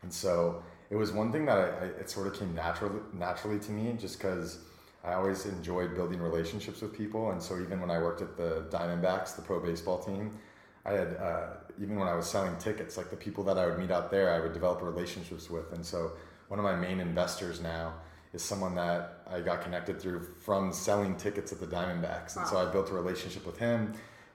[0.00, 3.58] And so it was one thing that I, I it sort of came naturally naturally
[3.58, 4.60] to me just because
[5.04, 7.30] I always enjoyed building relationships with people.
[7.30, 10.38] And so even when I worked at the Diamondbacks, the pro baseball team,
[10.86, 11.46] I had uh,
[11.80, 14.32] even when I was selling tickets, like the people that I would meet out there,
[14.32, 15.72] I would develop relationships with.
[15.72, 16.12] And so
[16.48, 17.94] one of my main investors now
[18.32, 22.36] is someone that I got connected through from selling tickets at the Diamondbacks.
[22.36, 23.92] And so I built a relationship with him.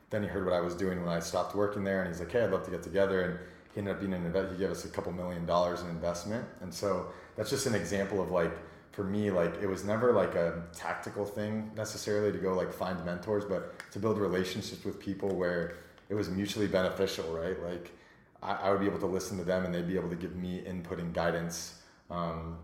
[0.10, 2.32] Then he heard what I was doing when I stopped working there, and he's like,
[2.32, 3.40] "Hey, I'd love to get together." And
[3.74, 4.54] he ended up being an invest.
[4.54, 8.20] He gave us a couple million dollars in investment, and so that's just an example
[8.20, 8.52] of like
[8.92, 13.04] for me, like it was never like a tactical thing necessarily to go like find
[13.06, 15.76] mentors, but to build relationships with people where
[16.10, 17.62] it was mutually beneficial, right?
[17.64, 17.92] Like
[18.42, 20.36] I, I would be able to listen to them, and they'd be able to give
[20.36, 21.82] me input and guidance.
[22.10, 22.58] Um,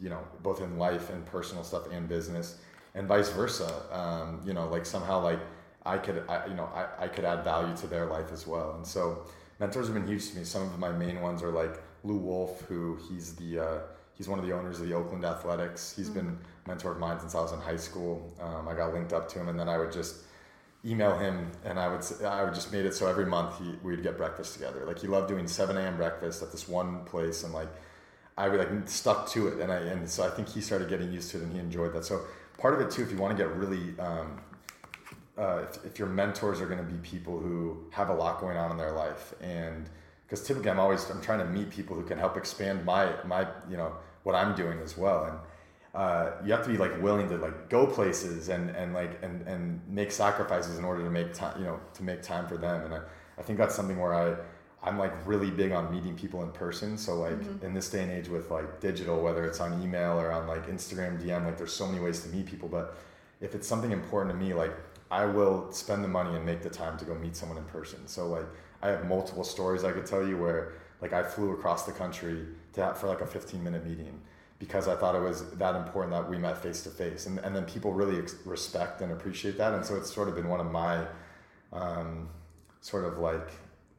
[0.00, 2.58] you know, both in life and personal stuff and business,
[2.94, 3.70] and vice versa.
[3.92, 5.40] Um, you know, like somehow like
[5.84, 8.74] I could, I, you know, I, I could add value to their life as well.
[8.76, 9.24] And so
[9.58, 10.44] mentors have been huge to me.
[10.44, 13.78] Some of my main ones are like Lou Wolf, who he's the uh,
[14.14, 15.94] he's one of the owners of the Oakland Athletics.
[15.96, 18.32] He's been a mentor of mine since I was in high school.
[18.40, 20.16] Um, I got linked up to him, and then I would just
[20.84, 24.02] email him, and I would I would just made it so every month he, we'd
[24.02, 24.84] get breakfast together.
[24.84, 25.96] Like he loved doing 7 a.m.
[25.96, 27.68] breakfast at this one place, and like
[28.36, 31.12] I would like stuck to it, and I and so I think he started getting
[31.12, 32.04] used to it, and he enjoyed that.
[32.04, 32.22] So
[32.58, 34.40] part of it too, if you want to get really, um,
[35.38, 38.56] uh, if, if your mentors are going to be people who have a lot going
[38.56, 39.88] on in their life, and
[40.32, 43.46] because typically I'm always I'm trying to meet people who can help expand my my
[43.68, 43.92] you know
[44.22, 45.36] what I'm doing as well, and
[45.94, 49.46] uh, you have to be like willing to like go places and and like and
[49.46, 52.82] and make sacrifices in order to make time you know to make time for them,
[52.86, 53.00] and I,
[53.36, 54.34] I think that's something where I
[54.82, 56.96] I'm like really big on meeting people in person.
[56.96, 60.32] So like in this day and age with like digital, whether it's on email or
[60.32, 62.70] on like Instagram DM, like there's so many ways to meet people.
[62.70, 62.96] But
[63.42, 64.72] if it's something important to me, like
[65.10, 68.08] I will spend the money and make the time to go meet someone in person.
[68.08, 68.46] So like
[68.82, 72.46] I have multiple stories I could tell you where Like I flew across the country
[72.74, 74.20] to have, for like a 15 minute meeting
[74.58, 77.54] because I thought it was that important that we met face to face, and and
[77.56, 80.60] then people really ex- respect and appreciate that, and so it's sort of been one
[80.60, 81.04] of my
[81.72, 82.28] um,
[82.80, 83.50] sort of like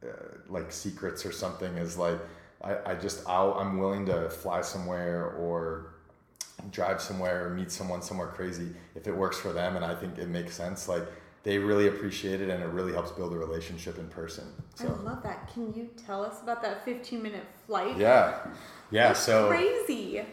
[0.02, 2.18] uh, like secrets or something is like
[2.62, 5.94] I, I just I'll, I'm willing to fly somewhere or
[6.70, 10.18] drive somewhere or meet someone somewhere crazy if it works for them and I think
[10.18, 10.88] it makes sense.
[10.88, 11.04] Like
[11.44, 15.02] they really appreciate it and it really helps build a relationship in person so I
[15.02, 15.52] love that.
[15.52, 17.96] Can you tell us about that 15 minute flight?
[17.96, 18.38] yeah
[18.90, 20.24] yeah That's so crazy.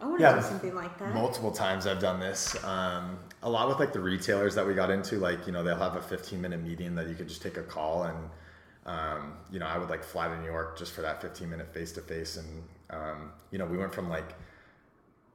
[0.00, 1.14] I want to Yeah, do something like that.
[1.14, 2.62] multiple times I've done this.
[2.64, 5.76] Um, a lot with like the retailers that we got into, like you know they'll
[5.76, 8.18] have a 15 minute meeting that you could just take a call and
[8.86, 11.72] um, you know I would like fly to New York just for that 15 minute
[11.72, 12.48] face to face and
[12.90, 14.34] um, you know we went from like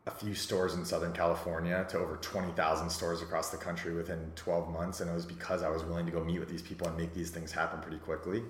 [0.07, 4.69] a few stores in Southern California to over 20,000 stores across the country within 12
[4.69, 6.97] months and it was because I was willing to go meet with these people and
[6.97, 8.41] make these things happen pretty quickly.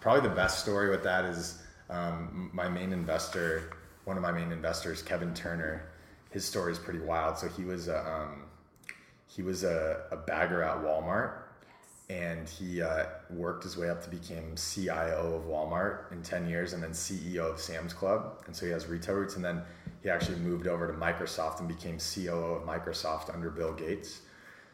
[0.00, 3.70] Probably the best story with that is um, my main investor,
[4.04, 5.90] one of my main investors, Kevin Turner.
[6.30, 7.38] His story is pretty wild.
[7.38, 8.44] So he was a, um,
[9.26, 11.42] he was a, a bagger at Walmart,
[12.10, 16.72] and he uh, worked his way up to become CIO of Walmart in ten years,
[16.72, 18.42] and then CEO of Sam's Club.
[18.46, 19.62] And so he has retail roots, and then
[20.04, 24.20] he actually moved over to Microsoft and became COO of Microsoft under Bill Gates.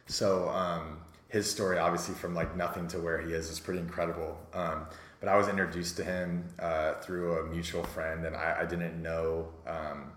[0.06, 4.36] So um, his story, obviously, from like nothing to where he is, is pretty incredible.
[4.52, 4.86] Um,
[5.20, 9.00] but I was introduced to him uh, through a mutual friend, and I, I didn't
[9.00, 9.48] know.
[9.68, 10.10] Um,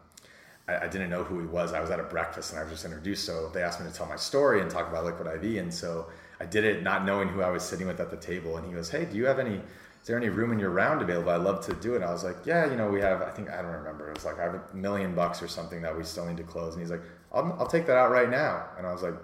[0.67, 1.73] I, I didn't know who he was.
[1.73, 3.25] I was at a breakfast and I was just introduced.
[3.25, 5.61] So they asked me to tell my story and talk about Liquid IV.
[5.61, 6.07] And so
[6.39, 8.55] I did it not knowing who I was sitting with at the table.
[8.57, 9.61] And he goes, Hey, do you have any,
[10.03, 11.31] is there any room in your round available?
[11.31, 11.97] I'd love to do it.
[11.97, 14.09] And I was like, Yeah, you know, we have, I think, I don't remember.
[14.09, 16.43] It was like, I have a million bucks or something that we still need to
[16.43, 16.73] close.
[16.73, 18.65] And he's like, I'll, I'll take that out right now.
[18.77, 19.15] And I was like,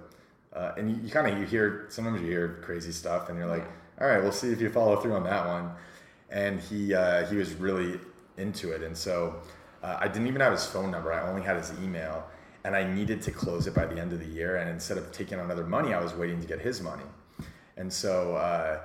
[0.54, 3.48] uh, and you, you kind of, you hear, sometimes you hear crazy stuff and you're
[3.48, 3.68] like,
[4.00, 5.70] all right, we'll see if you follow through on that one.
[6.30, 8.00] And he, uh, he was really
[8.38, 8.82] into it.
[8.82, 9.42] And so,
[9.84, 11.12] uh, I didn't even have his phone number.
[11.14, 12.26] I only had his email,
[12.64, 14.58] and I needed to close it by the end of the year.
[14.58, 17.04] And instead of taking on other money, I was waiting to get his money.
[17.78, 18.80] And so uh,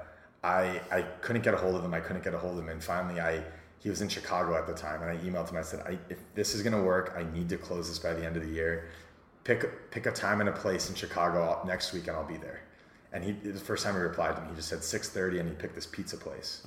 [0.44, 1.94] I I couldn't get a hold of him.
[1.94, 2.68] I couldn't get a hold of him.
[2.68, 3.42] And finally, I
[3.78, 5.58] he was in Chicago at the time, and I emailed him.
[5.58, 8.24] I said, I, if this is to work, I need to close this by the
[8.24, 8.88] end of the year.
[9.44, 12.62] Pick pick a time and a place in Chicago next week, and I'll be there.
[13.12, 15.54] And he the first time he replied to me, he just said 6:30, and he
[15.54, 16.66] picked this pizza place.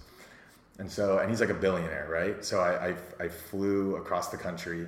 [0.79, 2.45] And so, and he's like a billionaire, right?
[2.45, 4.87] So I, I, I flew across the country.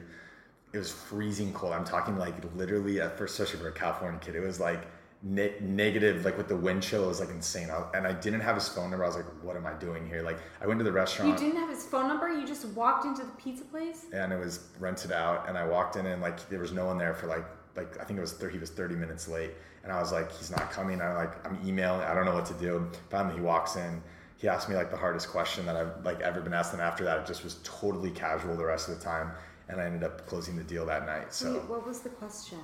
[0.72, 1.74] It was freezing cold.
[1.74, 4.88] I'm talking like literally at first, especially for a California kid, it was like
[5.24, 7.70] ne- negative, like with the wind chill, it was like insane.
[7.70, 9.04] I, and I didn't have his phone number.
[9.04, 10.22] I was like, what am I doing here?
[10.22, 11.32] Like I went to the restaurant.
[11.32, 12.30] You didn't have his phone number?
[12.30, 14.06] You just walked into the pizza place?
[14.14, 15.48] and it was rented out.
[15.48, 18.04] And I walked in and like there was no one there for like like I
[18.04, 19.52] think it was 30, he was 30 minutes late.
[19.84, 21.02] And I was like, he's not coming.
[21.02, 22.02] I'm like, I'm emailing.
[22.02, 22.90] I don't know what to do.
[23.10, 24.02] Finally, he walks in.
[24.38, 26.74] He asked me like the hardest question that I've like ever been asked.
[26.74, 29.32] And after that, it just was totally casual the rest of the time.
[29.70, 31.34] And I ended up closing the deal that night.
[31.34, 32.60] So Wait, what was the question?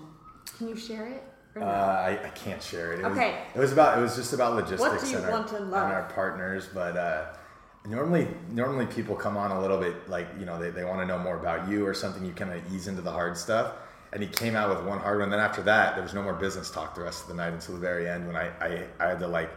[0.57, 1.23] Can you share it?
[1.55, 1.63] Uh.
[1.65, 2.99] I, I can't share it.
[2.99, 3.37] It was, Okay.
[3.53, 6.67] it was about it was just about logistics and, our, and our partners.
[6.73, 7.25] But uh,
[7.87, 11.05] normally normally people come on a little bit like you know they, they want to
[11.05, 12.25] know more about you or something.
[12.25, 13.73] You kind of ease into the hard stuff.
[14.13, 15.29] And he came out with one hard one.
[15.29, 17.73] Then after that, there was no more business talk the rest of the night until
[17.75, 19.51] the very end when I, I, I had to like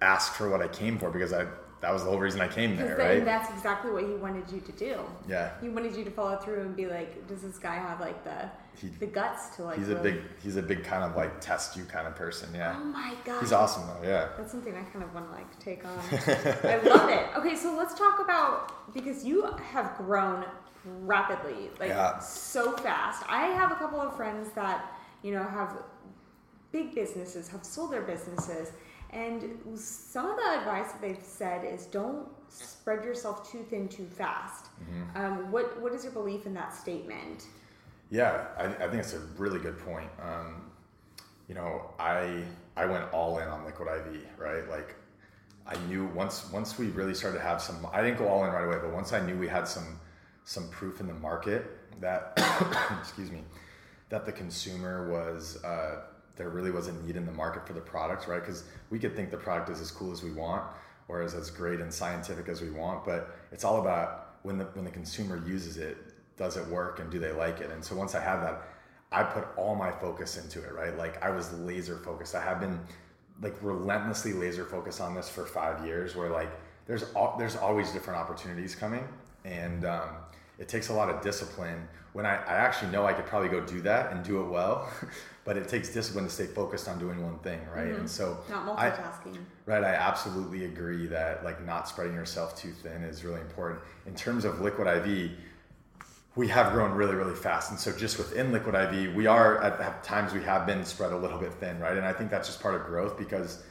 [0.00, 1.46] ask for what I came for because I
[1.84, 3.24] that was the whole reason I came there, then right?
[3.26, 4.96] that's exactly what he wanted you to do.
[5.28, 5.50] Yeah.
[5.60, 8.48] He wanted you to follow through and be like, does this guy have like the
[8.80, 11.76] He- the guts to like He's a big he's a big kind of like test
[11.76, 12.48] you kind of person.
[12.54, 12.74] Yeah.
[12.80, 13.40] Oh my god.
[13.42, 14.08] He's awesome though.
[14.08, 14.28] Yeah.
[14.38, 15.98] That's something I kind of want to like take on.
[16.72, 17.26] I love it.
[17.36, 20.44] Okay, so let's talk about because you have grown
[21.02, 22.18] rapidly, like Yeah.
[22.20, 23.22] so fast.
[23.28, 24.90] I have a couple of friends that
[25.22, 25.82] you know have
[26.72, 28.72] big businesses, have sold their businesses,
[29.14, 34.06] and some of the advice that they've said is don't spread yourself too thin too
[34.06, 34.66] fast.
[35.14, 37.46] Um, what what is your belief in that statement?
[38.10, 40.10] Yeah, I, I think it's a really good point.
[40.20, 40.70] Um,
[41.48, 42.42] you know, I
[42.76, 44.68] I went all in on Liquid IV, right?
[44.68, 44.96] Like,
[45.66, 47.86] I knew once once we really started to have some.
[47.92, 50.00] I didn't go all in right away, but once I knew we had some
[50.44, 51.64] some proof in the market
[52.00, 52.32] that,
[53.00, 53.42] excuse me,
[54.10, 56.02] that the consumer was uh,
[56.36, 58.40] there really was a need in the market for the product, right?
[58.40, 60.64] Because we could think the product is as cool as we want,
[61.08, 64.64] or is as great and scientific as we want, but it's all about when the
[64.74, 65.96] when the consumer uses it,
[66.36, 67.70] does it work and do they like it?
[67.70, 68.62] And so once I have that,
[69.12, 70.96] I put all my focus into it, right?
[70.96, 72.34] Like I was laser focused.
[72.34, 72.80] I have been
[73.40, 76.16] like relentlessly laser focused on this for five years.
[76.16, 76.50] Where like
[76.86, 79.06] there's al- there's always different opportunities coming,
[79.44, 80.08] and um,
[80.58, 83.60] it takes a lot of discipline when I, I actually know I could probably go
[83.60, 84.88] do that and do it well,
[85.44, 87.88] but it takes discipline to stay focused on doing one thing, right?
[87.88, 88.00] Mm-hmm.
[88.00, 89.38] And so Not I- multitasking.
[89.66, 93.80] Right, I absolutely agree that like not spreading yourself too thin is really important.
[94.06, 95.30] In terms of Liquid IV,
[96.36, 99.80] we have grown really, really fast, and so just within Liquid IV, we are at,
[99.80, 101.96] at times we have been spread a little bit thin, right?
[101.96, 103.62] And I think that's just part of growth because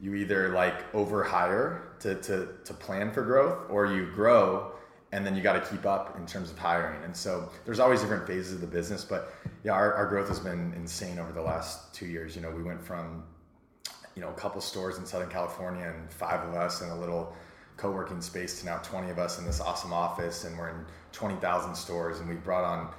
[0.00, 4.72] you either like overhire to to to plan for growth, or you grow
[5.12, 7.02] and then you got to keep up in terms of hiring.
[7.04, 10.40] And so there's always different phases of the business, but yeah, our, our growth has
[10.40, 12.34] been insane over the last two years.
[12.34, 13.22] You know, we went from
[14.14, 17.34] you know a couple stores in Southern California and five of us in a little
[17.76, 21.74] co-working space to now 20 of us in this awesome office and we're in 20,000
[21.74, 22.92] stores and we brought on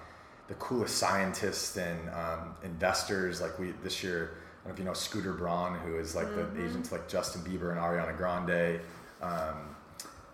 [0.47, 4.85] the coolest scientists and um, investors like we this year I don't know if you
[4.85, 8.81] know Scooter Braun who is like the agent to like Justin Bieber and Ariana Grande
[9.21, 9.72] um,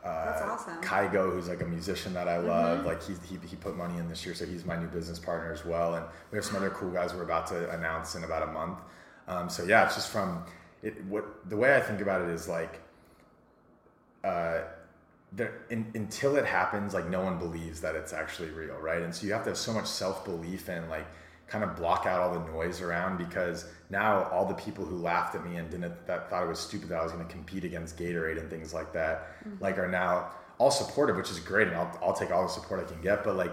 [0.03, 0.81] uh, That's awesome.
[0.81, 4.07] Kygo, who's like a musician that I love, like he, he, he put money in
[4.07, 5.95] this year, so he's my new business partner as well.
[5.95, 8.79] And we have some other cool guys we're about to announce in about a month.
[9.27, 10.43] Um, so yeah, it's just from
[10.81, 11.03] it.
[11.05, 12.79] What the way I think about it is like,
[14.23, 14.59] uh,
[15.31, 19.01] there in, until it happens, like no one believes that it's actually real, right?
[19.01, 21.07] And so you have to have so much self belief and like
[21.49, 25.35] kind of block out all the noise around because now all the people who laughed
[25.35, 27.63] at me and didn't that thought it was stupid that I was going to compete
[27.63, 29.63] against Gatorade and things like that, mm-hmm.
[29.63, 32.85] like are now all supportive, which is great, and I'll I'll take all the support
[32.85, 33.23] I can get.
[33.23, 33.51] But like,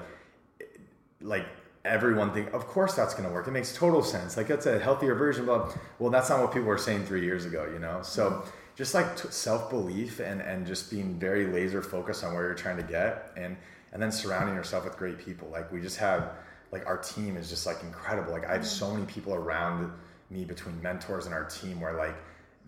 [1.21, 1.47] like
[1.85, 3.47] everyone think, of course that's going to work.
[3.49, 4.37] It makes total sense.
[4.37, 5.47] Like that's a healthier version.
[5.47, 8.01] But well, that's not what people were saying three years ago, you know.
[8.03, 8.51] So mm-hmm.
[8.75, 12.55] just like t- self belief and and just being very laser focused on where you're
[12.55, 13.57] trying to get, and
[13.93, 15.49] and then surrounding yourself with great people.
[15.49, 16.33] Like we just have
[16.73, 18.33] like our team is just like incredible.
[18.33, 19.93] Like I have so many people around
[20.31, 22.17] me between mentors and our team where like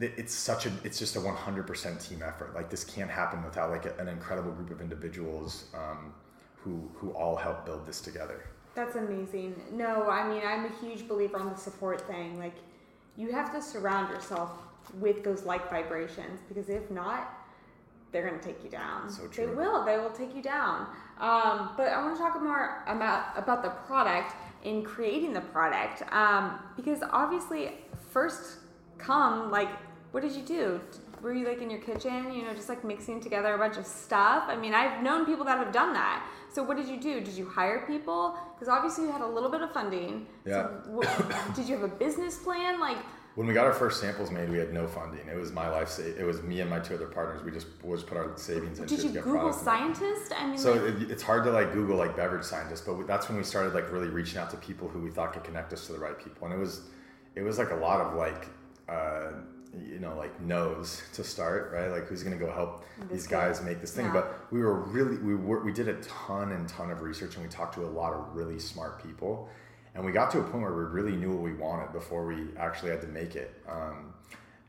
[0.01, 3.85] it's such a it's just a 100% team effort like this can't happen without like
[3.85, 6.15] a- an incredible group of individuals um,
[6.57, 8.45] who who all help build this together
[8.77, 9.61] That's amazing.
[9.73, 12.39] No, I mean, I'm a huge believer on the support thing.
[12.39, 12.55] Like,
[13.17, 14.51] you have to surround yourself
[15.01, 17.23] with those like vibrations because if not,
[18.13, 19.11] they're going to take you down.
[19.11, 19.47] So true.
[19.47, 19.85] They will.
[19.85, 20.87] They will take you down.
[21.19, 26.03] Um, but I want to talk more about about the product in creating the product
[26.13, 27.75] um, because obviously,
[28.11, 28.59] first
[28.99, 29.69] come like,
[30.13, 30.81] what did you do?
[31.23, 33.87] Were you like in your kitchen, you know, just like mixing together a bunch of
[33.87, 34.45] stuff?
[34.47, 36.25] I mean, I've known people that have done that.
[36.53, 37.21] So what did you do?
[37.21, 38.39] Did you hire people?
[38.55, 40.27] Because obviously you had a little bit of funding.
[40.47, 40.69] Yeah.
[40.85, 42.81] So what, did you have a business plan?
[42.81, 42.99] Like,
[43.39, 45.89] when we got our first samples made we had no funding it was my life
[45.89, 48.37] sa- it was me and my two other partners we just we just put our
[48.37, 50.33] savings into did you to Google scientist?
[50.37, 53.29] I mean, So like, it, it's hard to like Google like beverage scientists, but that's
[53.29, 55.87] when we started like really reaching out to people who we thought could connect us
[55.87, 56.81] to the right people, and it was
[57.37, 58.49] it was like a lot of like
[58.89, 59.31] uh,
[59.93, 61.91] you know like no's to start, right?
[61.93, 63.47] Like who's gonna go help This these guy.
[63.47, 64.07] guys make this thing?
[64.07, 64.15] Yeah.
[64.19, 67.45] But we were really we were we did a ton and ton of research, and
[67.45, 69.49] we talked to a lot of really smart people,
[69.99, 72.47] and we got to a point where we really knew what we wanted before we
[72.57, 73.61] actually had to make it.
[73.69, 74.15] Um,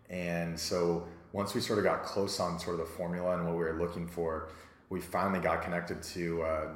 [0.10, 3.54] and so once we sort of got close on sort of the formula and what
[3.54, 4.50] we were looking for,
[4.90, 6.68] we finally got connected to uh,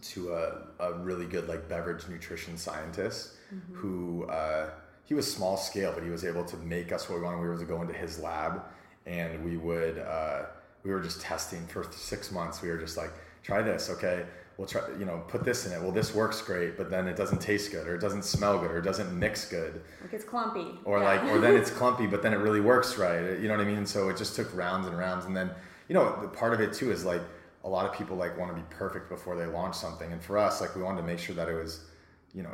[0.00, 3.32] to a, a really good like beverage nutrition scientist
[3.72, 4.70] who uh,
[5.04, 7.40] he was small scale, but he was able to make us what we wanted.
[7.42, 8.62] We were to go into his lab,
[9.04, 10.44] and we would uh,
[10.82, 12.62] we were just testing for six months.
[12.62, 14.24] We were just like, try this, okay?
[14.60, 15.80] We'll try, you know, put this in it.
[15.80, 18.70] Well, this works great, but then it doesn't taste good, or it doesn't smell good,
[18.70, 19.80] or it doesn't mix good.
[20.02, 20.78] Like it's clumpy.
[20.84, 21.04] or Yeah.
[21.04, 23.38] like or then it's clumpy but then it really works right.
[23.40, 23.86] You know what i mean?
[23.86, 25.24] So it just took rounds and rounds.
[25.24, 25.50] And then
[25.88, 27.22] you know the part of it too is like
[27.64, 30.12] a lot of people like want to be perfect before they launch something.
[30.12, 31.86] And for us like we wanted to make sure that it was
[32.34, 32.52] you know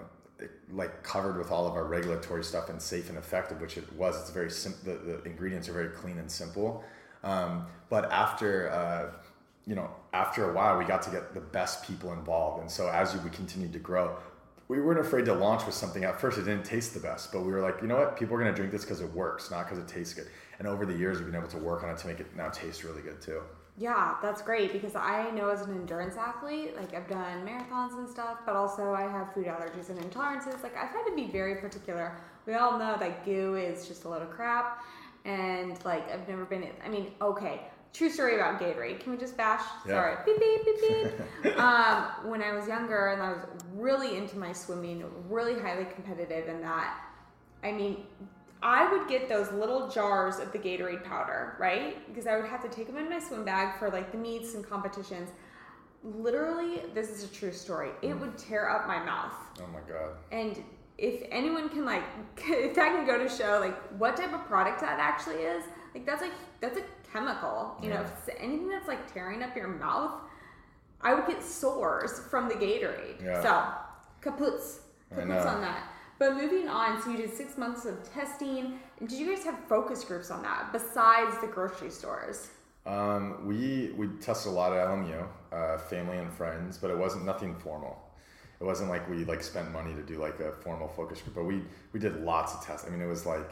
[0.70, 4.20] like covered with all of our regulatory stuff and safe and effective which it was.
[4.20, 6.84] It's very simple the, the ingredients are very clean and simple.
[7.24, 9.25] Um, but after uh,
[9.66, 12.88] you know after a while we got to get the best people involved and so
[12.88, 14.16] as we continued to grow
[14.68, 17.40] we weren't afraid to launch with something at first it didn't taste the best but
[17.42, 19.50] we were like you know what people are going to drink this because it works
[19.50, 21.90] not because it tastes good and over the years we've been able to work on
[21.90, 23.40] it to make it now taste really good too
[23.78, 28.08] Yeah, that's great because I know as an endurance athlete, like I've done marathons and
[28.08, 30.62] stuff, but also I have food allergies and intolerances.
[30.62, 32.16] Like I've had to be very particular.
[32.46, 34.82] We all know that goo is just a load of crap,
[35.26, 36.66] and like I've never been.
[36.82, 39.00] I mean, okay, true story about Gatorade.
[39.00, 39.62] Can we just bash?
[39.86, 39.92] Yeah.
[39.92, 41.58] Sorry, beep beep beep beep.
[41.58, 46.48] um, when I was younger and I was really into my swimming, really highly competitive,
[46.48, 47.00] in that,
[47.62, 48.04] I mean,
[48.62, 52.06] I would get those little jars of the Gatorade powder, right?
[52.08, 54.54] Because I would have to take them in my swim bag for like the meets
[54.54, 55.30] and competitions.
[56.02, 57.90] Literally, this is a true story.
[58.02, 59.32] It would tear up my mouth.
[59.60, 60.62] oh my god And
[60.98, 62.02] if anyone can like,
[62.38, 65.64] if that can go to show like what type of product that actually is,
[65.94, 66.82] like that's like that's a
[67.16, 67.76] chemical.
[67.82, 70.12] You know, if it's anything that's like tearing up your mouth,
[71.00, 73.22] I would get sores from the Gatorade.
[73.22, 73.42] Yeah.
[73.42, 74.80] So, kaputs.
[75.14, 75.90] Kaputs on that.
[76.18, 78.78] But moving on, so you did six months of testing.
[79.00, 82.48] Did you guys have focus groups on that besides the grocery stores?
[82.86, 87.24] Um, we we tested a lot at LMU, uh, family and friends, but it wasn't
[87.26, 88.02] nothing formal.
[88.60, 91.44] It wasn't like we like spent money to do like a formal focus group, but
[91.44, 91.62] we
[91.92, 92.86] we did lots of tests.
[92.86, 93.50] I mean, it was like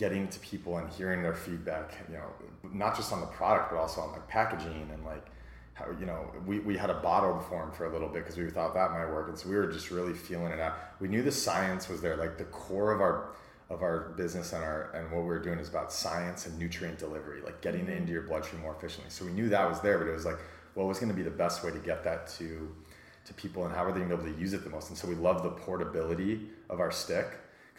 [0.00, 1.92] getting to people and hearing their feedback.
[2.08, 2.24] You know,
[2.72, 5.26] not just on the product, but also on like packaging and like
[5.74, 8.48] how you know we, we had a bottled form for a little bit because we
[8.48, 10.74] thought that might work, and so we were just really feeling it out.
[11.00, 13.32] We knew the science was there, like the core of our
[13.68, 16.98] of our business and our and what we were doing is about science and nutrient
[16.98, 17.98] delivery, like getting it mm-hmm.
[17.98, 19.10] into your bloodstream more efficiently.
[19.10, 20.38] So we knew that was there, but it was like,
[20.72, 22.74] what was going to be the best way to get that to
[23.26, 24.88] to people, and how are they going to be able to use it the most?
[24.88, 27.26] And so we love the portability of our stick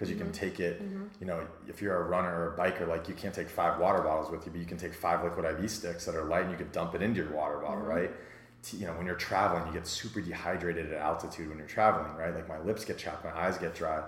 [0.01, 0.45] because you can mm-hmm.
[0.45, 0.81] take it.
[0.81, 1.03] Mm-hmm.
[1.19, 4.01] You know, if you're a runner or a biker, like you can't take five water
[4.01, 6.51] bottles with you, but you can take five liquid IV sticks that are light, and
[6.51, 7.87] you could dump it into your water bottle, mm-hmm.
[7.87, 8.11] right?
[8.63, 12.15] T- You know, when you're traveling, you get super dehydrated at altitude when you're traveling,
[12.15, 12.33] right?
[12.33, 14.03] Like my lips get chapped, my eyes get dry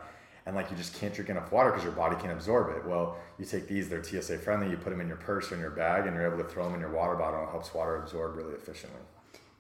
[0.46, 2.86] and like you just can't drink enough water because your body can't absorb it.
[2.86, 4.70] Well, you take these; they're TSA friendly.
[4.70, 6.66] You put them in your purse or in your bag, and you're able to throw
[6.66, 7.40] them in your water bottle.
[7.40, 9.00] and It helps water absorb really efficiently.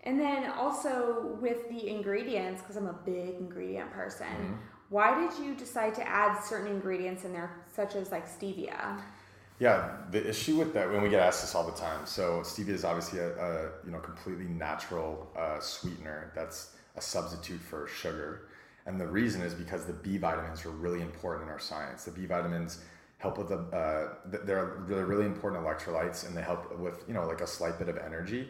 [0.04, 4.54] And then also with the ingredients, because I'm a big ingredient person, Mm-hmm.
[4.94, 9.02] Why did you decide to add certain ingredients in there, such as like stevia?
[9.58, 12.06] Yeah, the issue with that when we get asked this all the time.
[12.06, 17.60] So stevia is obviously a, a you know completely natural uh, sweetener that's a substitute
[17.60, 18.50] for sugar,
[18.86, 22.06] and the reason is because the B vitamins are really important in our science.
[22.06, 22.84] The B vitamins
[23.18, 24.14] help with the uh,
[24.46, 27.90] they're they're really important electrolytes, and they help with you know like a slight bit
[27.90, 28.48] of energy.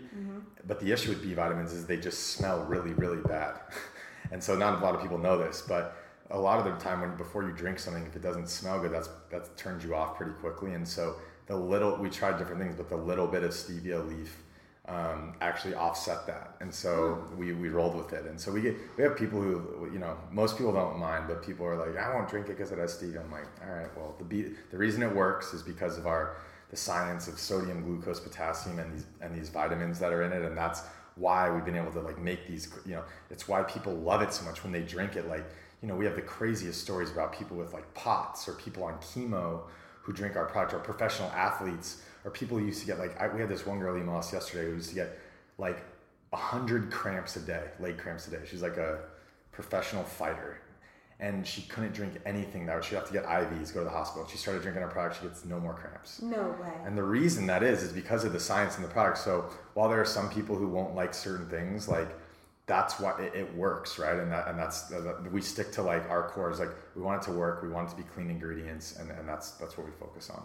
[0.67, 3.55] But the issue with B vitamins is they just smell really really bad,
[4.33, 7.01] and so not a lot of people know this, but a lot of the time
[7.01, 10.15] when before you drink something if it doesn't smell good that's that turns you off
[10.15, 10.73] pretty quickly.
[10.73, 11.15] And so
[11.47, 14.37] the little we tried different things but the little bit of stevia leaf
[14.85, 16.55] um, actually offset that.
[16.59, 18.25] And so we, we rolled with it.
[18.25, 21.43] And so we get we have people who you know most people don't mind but
[21.43, 23.23] people are like i won't drink it because it has stevia.
[23.23, 26.37] I'm like all right well the B, the reason it works is because of our
[26.69, 30.41] the science of sodium glucose potassium and these and these vitamins that are in it.
[30.41, 30.81] And that's
[31.15, 34.33] why we've been able to like make these you know it's why people love it
[34.33, 35.27] so much when they drink it.
[35.27, 35.45] Like
[35.83, 38.93] you know we have the craziest stories about people with like pots or people on
[38.99, 39.59] chemo
[40.01, 43.27] who drink our product or professional athletes or people who used to get like I,
[43.27, 45.19] we had this one girl email us yesterday who used to get
[45.57, 45.83] like
[46.29, 48.99] 100 cramps a day leg cramps a day she's like a
[49.51, 50.59] professional fighter
[51.19, 54.27] and she couldn't drink anything that she'd have to get ivs go to the hospital
[54.27, 56.73] she started drinking our product she gets no more cramps No way.
[56.85, 59.17] and the reason that is is because of the science in the product.
[59.19, 62.09] So while there are some people who won't like certain things, like
[62.65, 64.17] that's why it, it works, right?
[64.17, 67.21] And that and that's that we stick to like our core is like we want
[67.21, 67.61] it to work.
[67.61, 70.43] We want it to be clean ingredients, and, and that's that's what we focus on.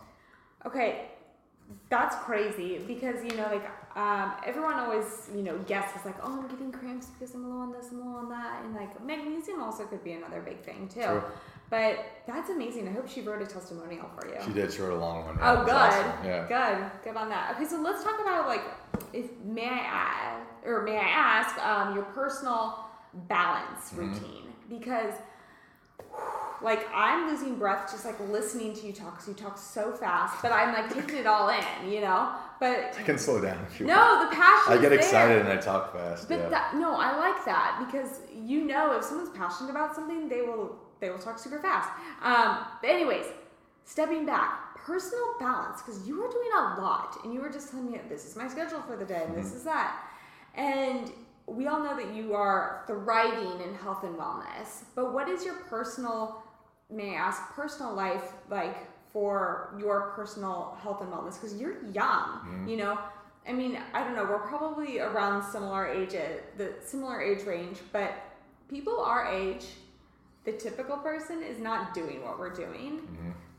[0.66, 1.10] Okay,
[1.88, 6.48] that's crazy because you know, like um, everyone always you know guesses like, oh, I'm
[6.48, 9.84] getting cramps because I'm low on this, I'm low on that, and like magnesium also
[9.84, 11.02] could be another big thing too.
[11.02, 11.22] True.
[11.70, 12.88] But that's amazing.
[12.88, 14.36] I hope she wrote a testimonial for you.
[14.44, 14.72] She did.
[14.72, 15.38] She wrote a long one.
[15.40, 16.12] Oh, good, awesome.
[16.24, 16.46] Yeah.
[16.48, 17.54] good, good on that.
[17.56, 18.62] Okay, so let's talk about like,
[19.12, 22.78] if may I add, or may I ask, um, your personal
[23.28, 24.00] balance Mm-hmm.
[24.00, 25.14] routine because,
[26.62, 30.40] like, I'm losing breath just like listening to you talk because you talk so fast,
[30.42, 32.30] but I'm like taking it all in, you know.
[32.60, 33.98] But I can slow down if you want.
[33.98, 34.72] no, the passion.
[34.72, 34.98] I get there.
[34.98, 36.28] excited and I talk fast.
[36.28, 36.48] But yeah.
[36.48, 40.76] that no, I like that because you know if someone's passionate about something, they will
[41.00, 41.90] they will talk super fast.
[42.22, 43.26] Um, but anyways,
[43.84, 47.90] stepping back, personal balance because you were doing a lot, and you were just telling
[47.90, 49.56] me this is my schedule for the day, and this mm-hmm.
[49.56, 50.02] is that,
[50.54, 51.12] and
[51.46, 54.84] we all know that you are thriving in health and wellness.
[54.94, 56.42] But what is your personal,
[56.90, 58.76] may I ask, personal life like
[59.10, 61.34] for your personal health and wellness?
[61.34, 62.68] Because you're young, mm-hmm.
[62.68, 62.98] you know.
[63.46, 64.24] I mean, I don't know.
[64.24, 68.12] We're probably around similar age, uh, the similar age range, but
[68.68, 69.64] people our age,
[70.50, 73.02] the typical person is not doing what we're doing.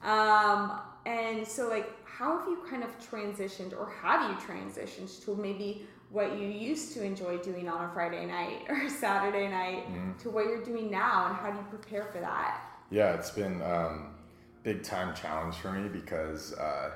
[0.01, 5.35] Um, and so, like, how have you kind of transitioned, or have you transitioned to
[5.35, 9.83] maybe what you used to enjoy doing on a Friday night or Saturday night
[10.19, 12.61] to what you're doing now, and how do you prepare for that?
[12.89, 14.15] Yeah, it's been um,
[14.63, 16.91] big time challenge for me because uh,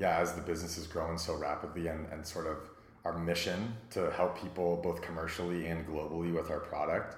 [0.00, 2.58] yeah, as the business is growing so rapidly and, and sort of
[3.04, 7.16] our mission to help people both commercially and globally with our product.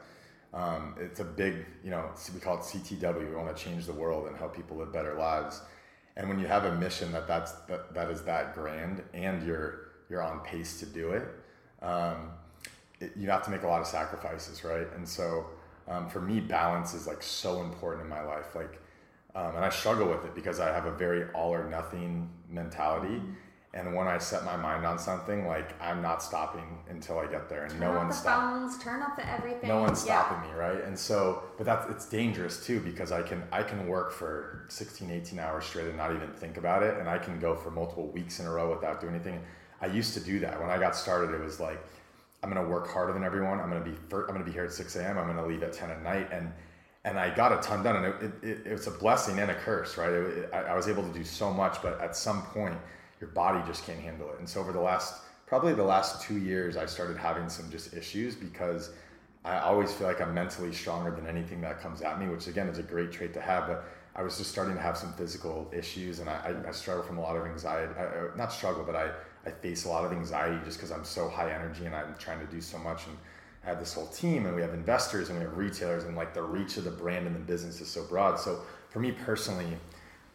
[0.55, 3.29] Um, it's a big, you know, we call it CTW.
[3.29, 5.61] We want to change the world and help people live better lives.
[6.17, 9.89] And when you have a mission that that's that, that is that grand and you're
[10.09, 11.29] you're on pace to do it,
[11.83, 12.31] um,
[13.01, 14.87] it, you have to make a lot of sacrifices, right?
[14.95, 15.47] And so
[15.89, 18.55] um, for me, balance is like so important in my life.
[18.55, 18.81] Like,
[19.35, 23.21] um, and I struggle with it because I have a very all or nothing mentality.
[23.77, 27.49] And when I set my mind on something, like I'm not stopping until I get
[27.49, 28.61] there, and Turn no one's the stopping.
[28.61, 29.68] phones, turn off the everything.
[29.68, 30.25] No one's Yeah.
[30.25, 30.81] stopping me, right?
[30.85, 35.11] And so, but that's it's dangerous too because I can I can work for 16,
[35.11, 38.07] 18 hours straight and not even think about it, and I can go for multiple
[38.09, 39.43] weeks in a row without doing anything.
[39.83, 41.35] I used to do that when I got started.
[41.35, 41.81] It was like
[42.45, 43.59] I'm gonna work harder than everyone.
[43.59, 45.18] I'm gonna be fir- I'm gonna be here at 6 a.m.
[45.18, 46.53] I'm gonna leave at 10 at night, and
[47.05, 49.51] and I got a ton done, and it, it, it, it was a blessing and
[49.51, 50.47] a curse, right?
[50.55, 52.77] I, I was able to do so much, but at some point,
[53.21, 54.39] your body just can't handle it.
[54.39, 57.95] And so over the last probably the last two years, I started having some just
[57.95, 58.91] issues because
[59.45, 62.69] I always feel like I'm mentally stronger than anything that comes at me, which again
[62.69, 63.67] is a great trait to have.
[63.67, 63.85] But
[64.17, 67.21] I was just starting to have some physical issues, and I, I, struggle from a
[67.21, 67.93] lot of anxiety.
[67.99, 69.11] I, I- not struggle, but I,
[69.45, 72.39] I face a lot of anxiety just because I'm so high energy and I'm trying
[72.39, 73.07] to do so much.
[73.07, 73.17] And
[73.65, 76.33] I have this whole team, and we have investors, and we have retailers, and like
[76.33, 78.39] the reach of the brand and the business is so broad.
[78.39, 78.61] So
[78.91, 79.77] for me personally,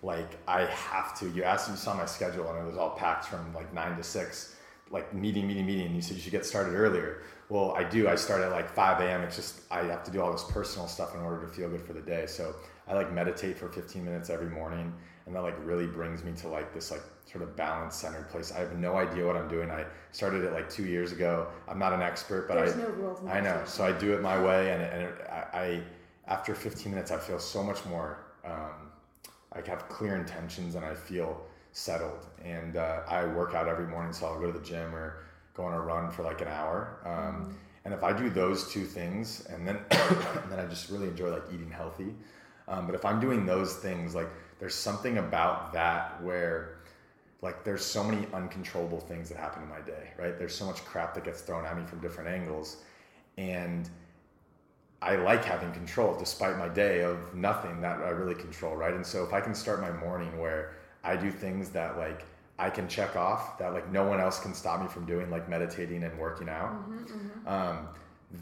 [0.01, 1.29] like I have to.
[1.29, 4.03] You asked, you saw my schedule, and it was all packed from like nine to
[4.03, 4.55] six,
[4.91, 5.87] like meeting, meeting, meeting.
[5.87, 7.21] And you said you should get started earlier.
[7.49, 8.07] Well, I do.
[8.07, 9.21] I start at like 5 a.m.
[9.21, 11.81] It's just I have to do all this personal stuff in order to feel good
[11.81, 12.27] for the day.
[12.27, 12.55] So
[12.87, 14.93] I like meditate for 15 minutes every morning,
[15.25, 18.51] and that like really brings me to like this like sort of balanced, centered place.
[18.51, 19.69] I have no idea what I'm doing.
[19.69, 21.47] I started it like two years ago.
[21.67, 23.19] I'm not an expert, but There's I no rules.
[23.27, 23.61] I know.
[23.65, 25.83] So I do it my way, and, and it, I, I
[26.27, 28.25] after 15 minutes, I feel so much more.
[28.45, 28.88] Um,
[29.53, 31.41] I have clear intentions, and I feel
[31.71, 32.25] settled.
[32.43, 35.23] And uh, I work out every morning, so I'll go to the gym or
[35.53, 36.99] go on a run for like an hour.
[37.05, 41.07] Um, And if I do those two things, and then and then I just really
[41.07, 42.13] enjoy like eating healthy.
[42.67, 44.29] Um, but if I'm doing those things, like
[44.59, 46.79] there's something about that where
[47.41, 50.37] like there's so many uncontrollable things that happen in my day, right?
[50.37, 52.83] There's so much crap that gets thrown at me from different angles.
[53.37, 53.89] And
[55.01, 58.93] I like having control despite my day of nothing that I really control, right?
[58.93, 60.73] And so if I can start my morning where
[61.03, 62.25] I do things that like
[62.57, 65.47] I can check off that like no one else can stop me from doing, like
[65.47, 66.73] meditating and working out,
[67.47, 67.87] um,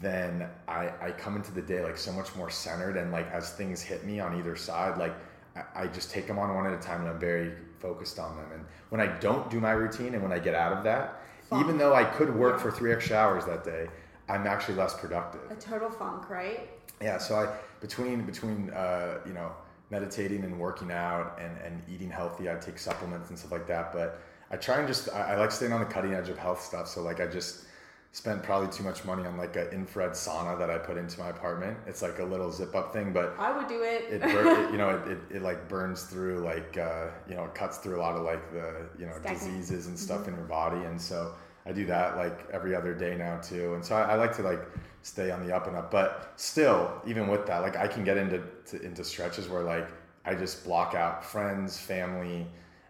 [0.00, 3.52] then I, I come into the day like so much more centered and like as
[3.52, 5.14] things hit me on either side, like
[5.54, 8.36] I, I just take them on one at a time and I'm very focused on
[8.36, 8.46] them.
[8.52, 11.22] And when I don't do my routine and when I get out of that,
[11.60, 13.86] even though I could work for three extra hours that day,
[14.28, 15.40] I'm actually less productive.
[15.50, 16.68] a total funk, right?
[17.00, 19.52] Yeah, so I between between uh, you know
[19.90, 23.92] meditating and working out and, and eating healthy, I take supplements and stuff like that.
[23.92, 24.20] But
[24.50, 26.88] I try and just I, I like staying on the cutting edge of health stuff.
[26.88, 27.64] So like I just
[28.12, 31.28] spent probably too much money on like an infrared sauna that I put into my
[31.28, 31.76] apartment.
[31.86, 34.04] It's like a little zip up thing, but I would do it.
[34.10, 37.44] it, bur- it you know it, it, it like burns through like uh, you know
[37.44, 39.38] it cuts through a lot of like the you know Stagnant.
[39.38, 41.34] diseases and stuff in your body and so
[41.68, 44.42] i do that like every other day now too and so I, I like to
[44.42, 44.60] like
[45.02, 48.16] stay on the up and up but still even with that like i can get
[48.16, 49.88] into to, into stretches where like
[50.24, 52.46] i just block out friends family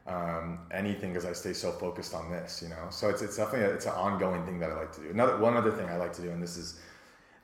[0.06, 3.66] um, anything because i stay so focused on this you know so it's, it's definitely
[3.66, 5.96] a, it's an ongoing thing that i like to do another one other thing i
[5.96, 6.80] like to do and this is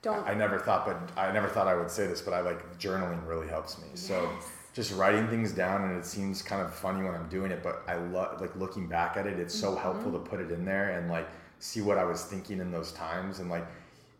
[0.03, 0.27] Don't.
[0.27, 3.27] I never thought, but I never thought I would say this, but I like journaling
[3.27, 3.89] really helps me.
[3.95, 4.64] So Yes.
[4.75, 7.85] Just writing things down, and it seems kind of funny when I'm doing it, but
[7.87, 9.39] I love like looking back at it.
[9.39, 11.29] It's so helpful to put it in there and like
[11.61, 13.67] see what I was thinking in those times, and like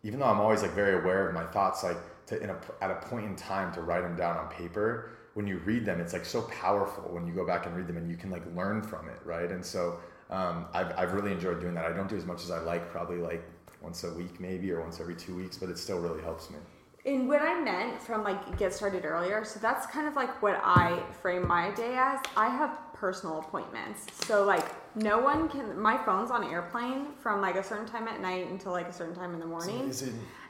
[0.05, 2.91] even though I'm always like very aware of my thoughts, like to in a, at
[2.91, 5.11] a point in time to write them down on paper.
[5.35, 7.97] When you read them, it's like so powerful when you go back and read them,
[7.97, 9.51] and you can like learn from it, right?
[9.51, 9.99] And so
[10.31, 11.85] um, I've I've really enjoyed doing that.
[11.85, 13.43] I don't do as much as I like, probably like
[13.83, 16.59] once a week maybe or once every two weeks, but it still really helps me.
[17.07, 20.59] And what I meant from like get started earlier, so that's kind of like what
[20.65, 22.19] I frame my day as.
[22.35, 24.07] I have personal appointments.
[24.27, 24.65] So like
[24.97, 28.73] no one can my phone's on airplane from like a certain time at night until
[28.73, 29.93] like a certain time in the morning.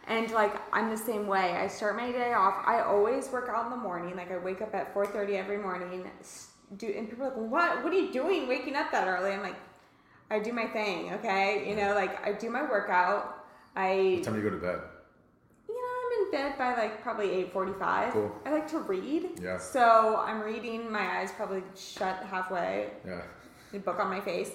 [0.06, 1.56] And like I'm the same way.
[1.56, 2.62] I start my day off.
[2.64, 4.14] I always work out in the morning.
[4.14, 6.08] Like I wake up at 4:30 every morning.
[6.76, 7.82] Do and people are like, "What?
[7.82, 9.56] What are you doing waking up that early?" I'm like,
[10.30, 11.68] "I do my thing, okay?
[11.68, 13.44] You know, like I do my workout.
[13.74, 14.93] I What time do you go to bed?
[16.32, 18.12] You know, I'm in bed by like probably 8:45.
[18.12, 18.32] Cool.
[18.46, 19.40] I like to read.
[19.42, 19.58] Yeah.
[19.58, 20.90] So I'm reading.
[20.90, 22.90] My eyes probably shut halfway.
[23.06, 23.22] Yeah.
[23.84, 24.52] Book on my face.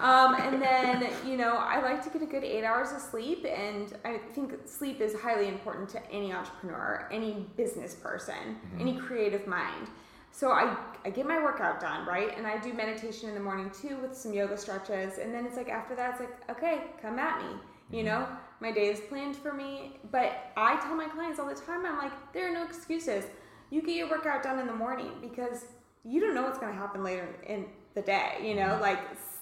[0.00, 3.44] Um, and then you know, I like to get a good eight hours of sleep,
[3.44, 8.80] and I think sleep is highly important to any entrepreneur, any business person, Mm-hmm.
[8.80, 9.88] any creative mind.
[10.34, 12.34] So I, I get my workout done, right?
[12.34, 15.18] And I do meditation in the morning too with some yoga stretches.
[15.18, 17.50] And then it's like after that, it's like, okay, come at me.
[17.90, 18.26] You know,
[18.62, 19.98] my day is planned for me.
[20.10, 23.24] But I tell my clients all the time, I'm like, there are no excuses.
[23.70, 25.64] You get your workout done in the morning because
[26.04, 28.36] you don't know what's going to happen later in the day.
[28.42, 28.82] You know, mm-hmm.
[28.82, 29.40] like s-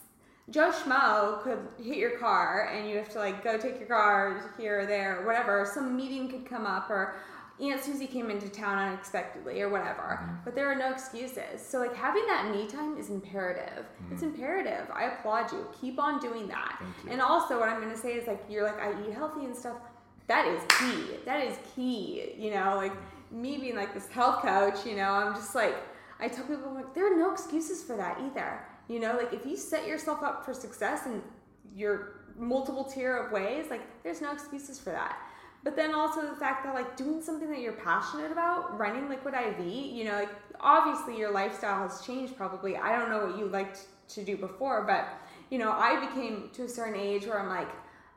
[0.49, 4.53] Joe Schmo could hit your car and you have to like go take your car
[4.59, 5.71] here or there or whatever.
[5.71, 7.17] Some meeting could come up or
[7.61, 10.19] Aunt Susie came into town unexpectedly or whatever.
[10.23, 10.35] Mm-hmm.
[10.45, 11.61] But there are no excuses.
[11.65, 13.85] So like having that me time is imperative.
[14.11, 14.87] It's imperative.
[14.93, 15.67] I applaud you.
[15.81, 16.79] Keep on doing that.
[16.81, 17.11] Mm-hmm.
[17.11, 19.77] And also what I'm gonna say is like you're like I eat healthy and stuff.
[20.27, 21.17] That is key.
[21.25, 22.35] That is key.
[22.39, 22.93] You know, like
[23.31, 25.77] me being like this health coach, you know, I'm just like
[26.19, 28.65] I tell people like there are no excuses for that either.
[28.89, 31.23] You know, like if you set yourself up for success in
[31.75, 35.19] your multiple tier of ways, like there's no excuses for that.
[35.63, 39.35] But then also the fact that like doing something that you're passionate about, running Liquid
[39.35, 42.77] IV, you know, like obviously your lifestyle has changed probably.
[42.77, 45.09] I don't know what you liked to do before, but
[45.51, 47.69] you know, I became to a certain age where I'm like,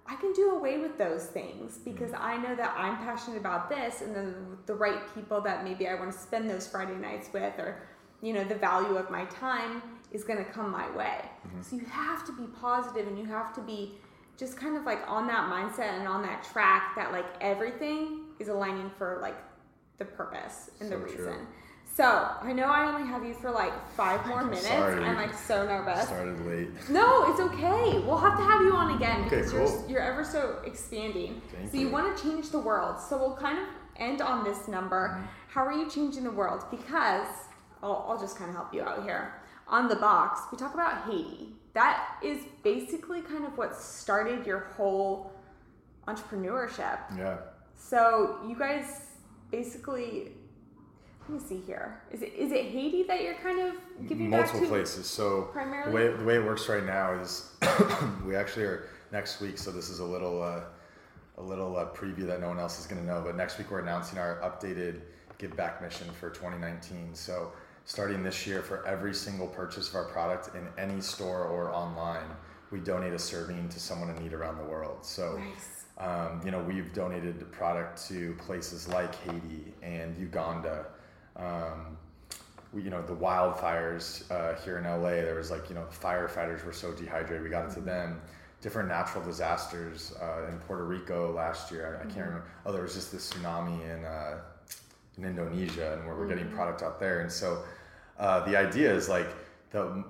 [0.05, 2.23] I can do away with those things because mm-hmm.
[2.23, 5.95] I know that I'm passionate about this and then the right people that maybe I
[5.95, 7.81] want to spend those Friday nights with or
[8.21, 9.83] you know, the value of my time
[10.13, 11.19] is going to come my way.
[11.47, 11.61] Mm-hmm.
[11.61, 13.95] So you have to be positive and you have to be
[14.43, 18.49] just kind of like on that mindset and on that track that like everything is
[18.49, 19.37] aligning for like
[19.99, 21.17] the purpose and the reason.
[21.17, 21.47] true.
[21.95, 22.03] So
[22.41, 24.67] I know I only have you for like five more I'm minutes.
[24.67, 25.01] sorry.
[25.01, 26.07] I'm like so nervous.
[26.07, 26.89] Started late.
[26.89, 27.99] No, it's okay.
[27.99, 29.81] We'll have to have you on again Okay, because cool.
[29.81, 31.41] you're, you're ever so expanding.
[31.55, 31.93] Thank so you, you.
[31.93, 32.99] want to change the world.
[32.99, 33.65] So we'll kind of
[33.97, 35.09] end on this number.
[35.09, 35.25] Mm-hmm.
[35.49, 36.65] How are you changing the world?
[36.69, 37.27] Because
[37.81, 39.35] I'll, I'll just kind of help you out here.
[39.67, 41.49] On the box, we talk about Haiti.
[41.73, 45.33] That is basically kind of what started your whole
[46.07, 46.99] entrepreneurship.
[47.17, 47.37] Yeah.
[47.75, 49.07] So you guys
[49.51, 50.33] basically,
[51.27, 52.01] let me see here.
[52.11, 53.75] Is it is it Haiti that you're kind of
[54.07, 54.75] giving multiple back to?
[54.75, 55.07] places.
[55.07, 55.91] So primarily?
[55.91, 57.51] the way the way it works right now is
[58.25, 59.57] we actually are next week.
[59.57, 60.61] So this is a little uh,
[61.37, 63.21] a little uh, preview that no one else is going to know.
[63.25, 65.01] But next week we're announcing our updated
[65.39, 67.15] give back mission for 2019.
[67.15, 67.51] So
[67.85, 72.27] starting this year, for every single purchase of our product in any store or online,
[72.71, 74.99] we donate a serving to someone in need around the world.
[75.01, 75.37] So.
[75.37, 75.69] Nice.
[75.95, 80.87] Um, you know, we've donated the product to places like Haiti and Uganda.
[81.35, 81.97] Um,
[82.73, 86.65] we, you know, the wildfires uh, here in LA, there was like, you know, firefighters
[86.65, 88.19] were so dehydrated, we got it to them.
[88.61, 91.99] Different natural disasters uh, in Puerto Rico last year.
[91.99, 92.47] I, I can't remember.
[92.65, 94.39] Oh, there was just this tsunami in, uh,
[95.17, 97.21] in Indonesia, and where we're getting product out there.
[97.21, 97.63] And so
[98.19, 99.27] uh, the idea is like
[99.71, 100.03] the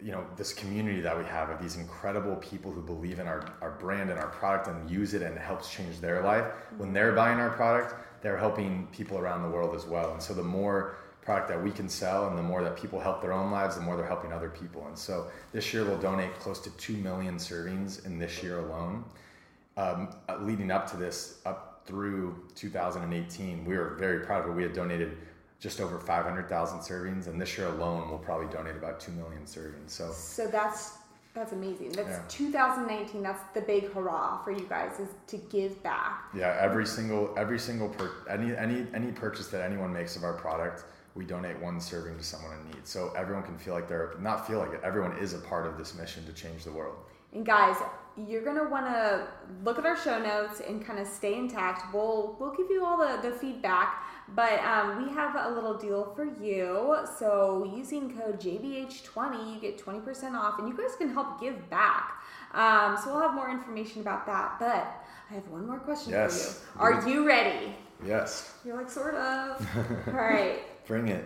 [0.00, 3.44] you know this community that we have of these incredible people who believe in our,
[3.60, 6.46] our brand and our product and use it and it helps change their life.
[6.78, 7.94] When they're buying our product
[8.24, 10.14] they're helping people around the world as well.
[10.14, 13.20] And so the more product that we can sell and the more that people help
[13.20, 14.86] their own lives the more they're helping other people.
[14.86, 19.04] And so this year we'll donate close to 2 million servings in this year alone
[19.76, 20.08] um,
[20.40, 24.54] leading up to this, up through 2018, we were very proud of it.
[24.54, 25.16] We had donated
[25.60, 29.90] just over 500,000 servings, and this year alone, we'll probably donate about 2 million servings.
[29.90, 30.98] So, So that's
[31.34, 31.90] that's amazing.
[31.90, 32.22] That's Yeah.
[32.28, 33.20] 2019.
[33.22, 36.26] That's the big hurrah for you guys is to give back.
[36.32, 40.34] yeah, every single every single per, any any any purchase that anyone makes of our
[40.34, 40.84] product,
[41.16, 42.86] we donate one serving to someone in need.
[42.86, 44.80] So everyone can feel like they're not feel like it.
[44.84, 46.94] Everyone is a part of this mission to change the world.
[47.34, 47.76] And guys,
[48.16, 49.26] you're gonna want to
[49.64, 51.92] look at our show notes and kind of stay intact.
[51.92, 54.04] We'll we'll give you all the, the feedback,
[54.36, 56.96] but um, we have a little deal for you.
[57.18, 62.22] So using code JBH20, you get 20% off, and you guys can help give back.
[62.52, 64.56] Um, so we'll have more information about that.
[64.60, 64.86] But
[65.30, 66.60] I have one more question Yes.
[66.76, 66.96] for you.
[66.96, 67.74] Are you ready?
[68.06, 69.66] Yes, You're like sort of.
[70.08, 70.60] all right.
[70.86, 71.24] bring it.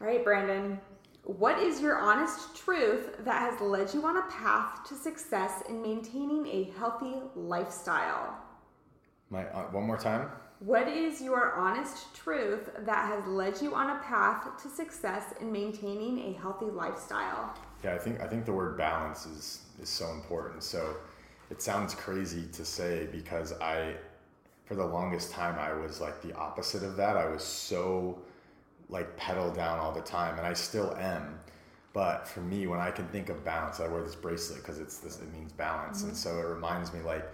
[0.00, 0.80] All right, Brandon.
[1.28, 5.82] What is your honest truth that has led you on a path to success in
[5.82, 8.34] maintaining a healthy lifestyle?
[9.28, 10.30] My uh, one more time.
[10.60, 15.52] What is your honest truth that has led you on a path to success in
[15.52, 17.54] maintaining a healthy lifestyle?
[17.84, 20.62] Yeah, I think I think the word balance is is so important.
[20.62, 20.96] So
[21.50, 23.96] it sounds crazy to say because I
[24.64, 27.18] for the longest time I was like the opposite of that.
[27.18, 28.22] I was so
[28.88, 31.38] like pedal down all the time and I still am.
[31.92, 34.98] But for me when I can think of balance, I wear this bracelet because it's
[34.98, 36.02] this it means balance.
[36.02, 37.28] And so it reminds me like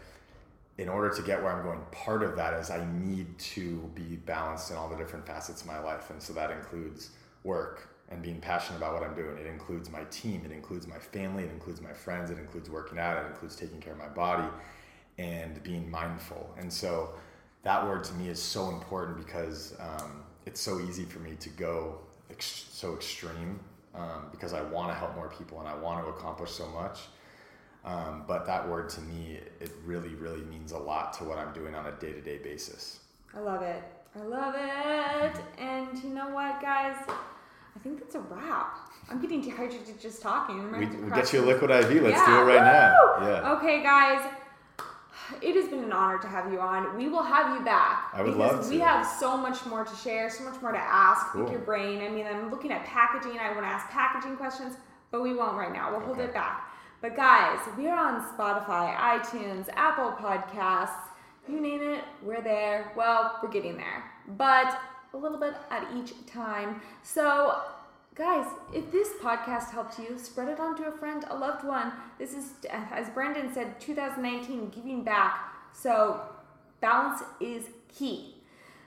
[0.78, 4.16] in order to get where I'm going, part of that is I need to be
[4.16, 6.10] balanced in all the different facets of my life.
[6.10, 7.10] And so that includes
[7.44, 9.38] work and being passionate about what I'm doing.
[9.38, 12.98] It includes my team, it includes my family, it includes my friends, it includes working
[12.98, 14.48] out, it includes taking care of my body
[15.18, 16.54] and being mindful.
[16.58, 17.14] And so
[17.62, 21.48] that word to me is so important because um, it's so easy for me to
[21.50, 21.98] go
[22.30, 23.60] ex- so extreme
[23.94, 27.00] um, because I want to help more people and I want to accomplish so much.
[27.84, 31.52] Um, but that word to me, it really, really means a lot to what I'm
[31.52, 33.00] doing on a day to day basis.
[33.34, 33.82] I love it.
[34.16, 35.40] I love it.
[35.58, 36.96] And you know what, guys?
[37.08, 38.76] I think that's a wrap.
[39.10, 40.70] I'm getting dehydrated just talking.
[40.72, 42.02] We, we get you a liquid IV.
[42.02, 42.94] Let's do it right now.
[43.20, 43.52] Yeah.
[43.56, 44.30] Okay, guys.
[45.42, 46.96] It has been an honor to have you on.
[46.96, 48.10] We will have you back.
[48.12, 50.78] I would because love We have so much more to share, so much more to
[50.78, 51.34] ask.
[51.34, 52.02] Pick your brain.
[52.02, 53.38] I mean, I'm looking at packaging.
[53.38, 54.76] I want to ask packaging questions,
[55.10, 55.90] but we won't right now.
[55.90, 56.70] We'll hold it back.
[57.00, 61.10] But guys, we are on Spotify, iTunes, Apple Podcasts.
[61.46, 62.92] You name it, we're there.
[62.96, 64.80] Well, we're getting there, but
[65.12, 66.80] a little bit at each time.
[67.02, 67.60] So
[68.14, 71.92] Guys, if this podcast helped you, spread it on to a friend, a loved one.
[72.16, 75.52] This is, as Brandon said, 2019, giving back.
[75.72, 76.20] So,
[76.80, 78.36] balance is key.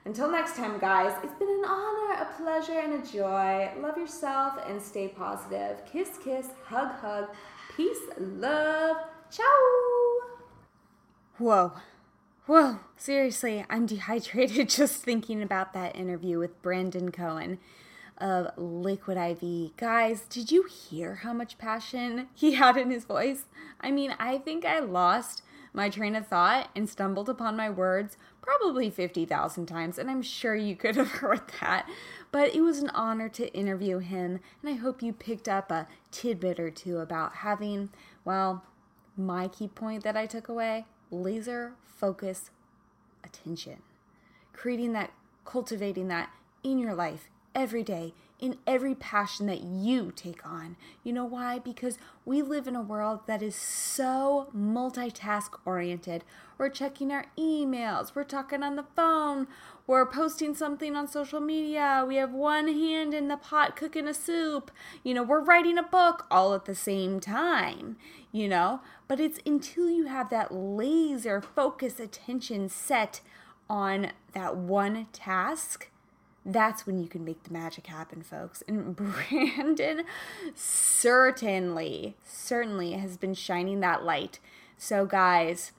[0.05, 3.69] Until next time, guys, it's been an honor, a pleasure, and a joy.
[3.81, 5.85] Love yourself and stay positive.
[5.91, 7.27] Kiss, kiss, hug, hug.
[7.75, 8.95] Peace, love.
[9.29, 9.43] Ciao.
[11.37, 11.73] Whoa.
[12.45, 12.79] Whoa.
[12.95, 17.59] Seriously, I'm dehydrated just thinking about that interview with Brandon Cohen
[18.17, 19.75] of Liquid IV.
[19.77, 23.45] Guys, did you hear how much passion he had in his voice?
[23.79, 25.41] I mean, I think I lost
[25.73, 30.55] my train of thought and stumbled upon my words probably 50,000 times, and I'm sure
[30.55, 31.87] you could have heard that.
[32.31, 35.87] But it was an honor to interview him, and I hope you picked up a
[36.11, 37.89] tidbit or two about having,
[38.25, 38.63] well,
[39.15, 42.51] my key point that I took away laser focus
[43.23, 43.81] attention.
[44.53, 45.11] Creating that,
[45.45, 46.29] cultivating that
[46.63, 50.77] in your life every day, in every passion that you take on.
[51.03, 51.57] You know why?
[51.57, 56.23] Because we live in a world that is so multitask oriented.
[56.59, 59.47] We're checking our emails, we're talking on the phone,
[59.87, 64.13] we're posting something on social media, we have one hand in the pot cooking a
[64.13, 64.69] soup,
[65.03, 67.97] you know, we're writing a book all at the same time,
[68.31, 68.81] you know?
[69.07, 73.21] But it's until you have that laser focus attention set
[73.67, 75.89] on that one task
[76.47, 78.63] that's when you can make the magic happen, folks.
[78.67, 78.95] And
[79.29, 80.05] Brandon
[80.55, 84.39] certainly, certainly has been shining that light.
[84.77, 85.73] So, guys,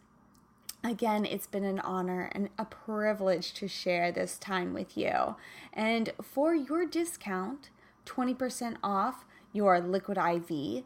[0.84, 5.36] again, it's been an honor and a privilege to share this time with you.
[5.72, 7.70] And for your discount,
[8.04, 10.84] 20% off your Liquid IV,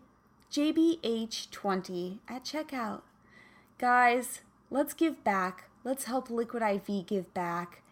[0.52, 3.02] JBH20 at checkout.
[3.78, 5.64] Guys, let's give back.
[5.82, 7.82] Let's help Liquid IV give back.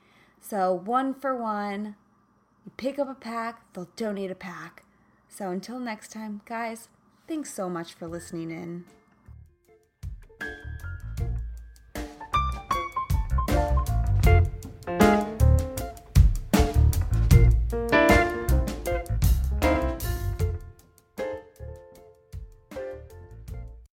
[0.41, 1.97] So, one for one,
[2.65, 4.85] you pick up a pack, they'll donate a pack.
[5.29, 6.89] So, until next time, guys,
[7.29, 8.85] thanks so much for listening in.